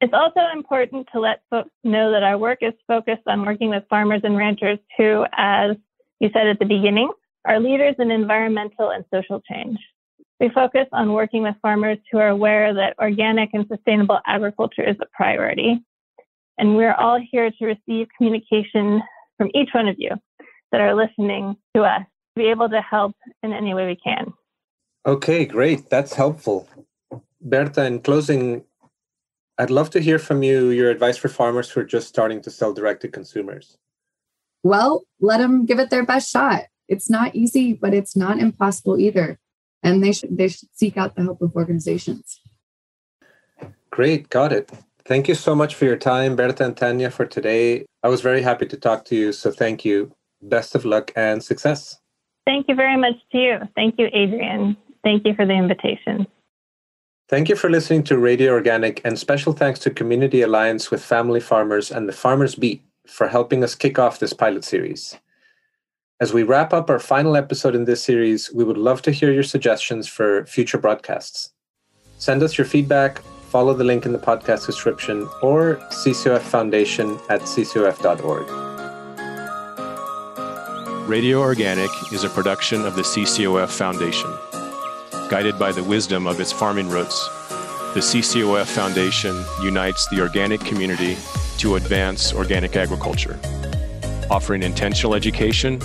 It's 0.00 0.14
also 0.14 0.40
important 0.54 1.08
to 1.12 1.20
let 1.20 1.42
folks 1.50 1.68
know 1.84 2.10
that 2.10 2.22
our 2.22 2.38
work 2.38 2.60
is 2.62 2.72
focused 2.88 3.24
on 3.26 3.44
working 3.44 3.68
with 3.68 3.84
farmers 3.90 4.22
and 4.24 4.34
ranchers 4.34 4.78
who, 4.96 5.26
as 5.36 5.76
you 6.20 6.30
said 6.32 6.46
at 6.46 6.58
the 6.58 6.64
beginning, 6.64 7.12
are 7.44 7.60
leaders 7.60 7.96
in 7.98 8.10
environmental 8.10 8.88
and 8.88 9.04
social 9.12 9.42
change. 9.42 9.76
We 10.40 10.48
focus 10.48 10.86
on 10.90 11.12
working 11.12 11.42
with 11.42 11.56
farmers 11.60 11.98
who 12.10 12.16
are 12.16 12.28
aware 12.28 12.72
that 12.72 12.96
organic 12.98 13.50
and 13.52 13.66
sustainable 13.68 14.20
agriculture 14.26 14.88
is 14.88 14.96
a 15.02 15.06
priority. 15.12 15.84
And 16.56 16.76
we're 16.76 16.94
all 16.94 17.20
here 17.30 17.50
to 17.50 17.66
receive 17.66 18.06
communication 18.16 19.02
from 19.36 19.50
each 19.54 19.68
one 19.74 19.88
of 19.88 19.96
you 19.98 20.12
that 20.72 20.80
are 20.80 20.94
listening 20.94 21.56
to 21.74 21.82
us 21.82 22.00
to 22.00 22.42
be 22.42 22.48
able 22.48 22.68
to 22.70 22.80
help 22.80 23.14
in 23.42 23.52
any 23.52 23.74
way 23.74 23.86
we 23.86 23.96
can. 23.96 24.32
Okay, 25.06 25.44
great. 25.44 25.90
That's 25.90 26.14
helpful. 26.14 26.68
Berta, 27.40 27.84
in 27.84 28.00
closing, 28.00 28.64
I'd 29.58 29.70
love 29.70 29.90
to 29.90 30.00
hear 30.00 30.18
from 30.18 30.42
you 30.42 30.70
your 30.70 30.90
advice 30.90 31.16
for 31.16 31.28
farmers 31.28 31.70
who 31.70 31.80
are 31.80 31.84
just 31.84 32.08
starting 32.08 32.40
to 32.42 32.50
sell 32.50 32.72
direct 32.72 33.02
to 33.02 33.08
consumers. 33.08 33.76
Well, 34.62 35.04
let 35.20 35.38
them 35.38 35.66
give 35.66 35.78
it 35.78 35.90
their 35.90 36.06
best 36.06 36.30
shot. 36.30 36.64
It's 36.88 37.10
not 37.10 37.34
easy, 37.34 37.72
but 37.74 37.94
it's 37.94 38.16
not 38.16 38.38
impossible 38.38 38.98
either. 38.98 39.38
And 39.82 40.02
they 40.02 40.12
should 40.12 40.36
they 40.36 40.48
should 40.48 40.68
seek 40.72 40.96
out 40.96 41.16
the 41.16 41.22
help 41.22 41.42
of 41.42 41.56
organizations. 41.56 42.40
Great, 43.90 44.30
got 44.30 44.52
it. 44.52 44.70
Thank 45.04 45.26
you 45.26 45.34
so 45.34 45.56
much 45.56 45.74
for 45.74 45.84
your 45.84 45.96
time, 45.96 46.36
Berta 46.36 46.64
and 46.64 46.76
Tania, 46.76 47.10
for 47.10 47.26
today. 47.26 47.84
I 48.04 48.08
was 48.08 48.20
very 48.20 48.40
happy 48.42 48.66
to 48.66 48.76
talk 48.76 49.04
to 49.06 49.16
you, 49.16 49.32
so 49.32 49.50
thank 49.50 49.84
you. 49.84 50.14
Best 50.42 50.74
of 50.74 50.84
luck 50.84 51.12
and 51.16 51.42
success. 51.42 51.98
Thank 52.44 52.68
you 52.68 52.74
very 52.74 52.96
much 52.96 53.14
to 53.32 53.38
you. 53.38 53.58
Thank 53.76 53.98
you, 53.98 54.08
Adrian. 54.12 54.76
Thank 55.04 55.26
you 55.26 55.34
for 55.34 55.46
the 55.46 55.52
invitation. 55.52 56.26
Thank 57.28 57.48
you 57.48 57.56
for 57.56 57.70
listening 57.70 58.02
to 58.04 58.18
Radio 58.18 58.52
Organic, 58.52 59.00
and 59.04 59.18
special 59.18 59.52
thanks 59.52 59.78
to 59.80 59.90
Community 59.90 60.42
Alliance 60.42 60.90
with 60.90 61.02
Family 61.02 61.40
Farmers 61.40 61.90
and 61.90 62.08
the 62.08 62.12
Farmers 62.12 62.54
Beet 62.54 62.82
for 63.06 63.28
helping 63.28 63.64
us 63.64 63.74
kick 63.74 63.98
off 63.98 64.18
this 64.18 64.32
pilot 64.32 64.64
series. 64.64 65.16
As 66.20 66.32
we 66.32 66.42
wrap 66.42 66.72
up 66.72 66.90
our 66.90 66.98
final 66.98 67.36
episode 67.36 67.74
in 67.74 67.84
this 67.84 68.02
series, 68.02 68.52
we 68.52 68.64
would 68.64 68.76
love 68.76 69.02
to 69.02 69.10
hear 69.12 69.32
your 69.32 69.42
suggestions 69.42 70.06
for 70.06 70.44
future 70.46 70.78
broadcasts. 70.78 71.52
Send 72.18 72.42
us 72.42 72.58
your 72.58 72.64
feedback, 72.64 73.20
follow 73.48 73.74
the 73.74 73.82
link 73.82 74.06
in 74.06 74.12
the 74.12 74.18
podcast 74.18 74.66
description, 74.66 75.28
or 75.42 75.76
CCOF 75.90 76.42
Foundation 76.42 77.18
at 77.28 77.40
ccof.org. 77.40 78.71
Radio 81.06 81.40
Organic 81.40 81.90
is 82.12 82.22
a 82.22 82.28
production 82.28 82.86
of 82.86 82.94
the 82.94 83.02
CCOF 83.02 83.68
Foundation. 83.70 84.32
Guided 85.28 85.58
by 85.58 85.72
the 85.72 85.82
wisdom 85.82 86.28
of 86.28 86.38
its 86.38 86.52
farming 86.52 86.88
roots, 86.88 87.28
the 87.92 88.00
CCOF 88.00 88.66
Foundation 88.66 89.44
unites 89.62 90.08
the 90.08 90.20
organic 90.20 90.60
community 90.60 91.16
to 91.58 91.74
advance 91.74 92.32
organic 92.32 92.76
agriculture, 92.76 93.38
offering 94.30 94.62
intentional 94.62 95.14
education, 95.14 95.80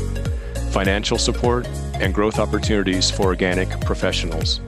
financial 0.71 1.17
support, 1.17 1.67
and 1.95 2.13
growth 2.13 2.37
opportunities 2.37 3.09
for 3.09 3.23
organic 3.23 3.69
professionals. 3.81 4.61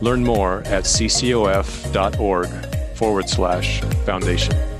Learn 0.00 0.24
more 0.24 0.60
at 0.60 0.84
ccof.org 0.84 2.48
forward 2.96 3.28
slash 3.28 3.82
foundation. 4.06 4.71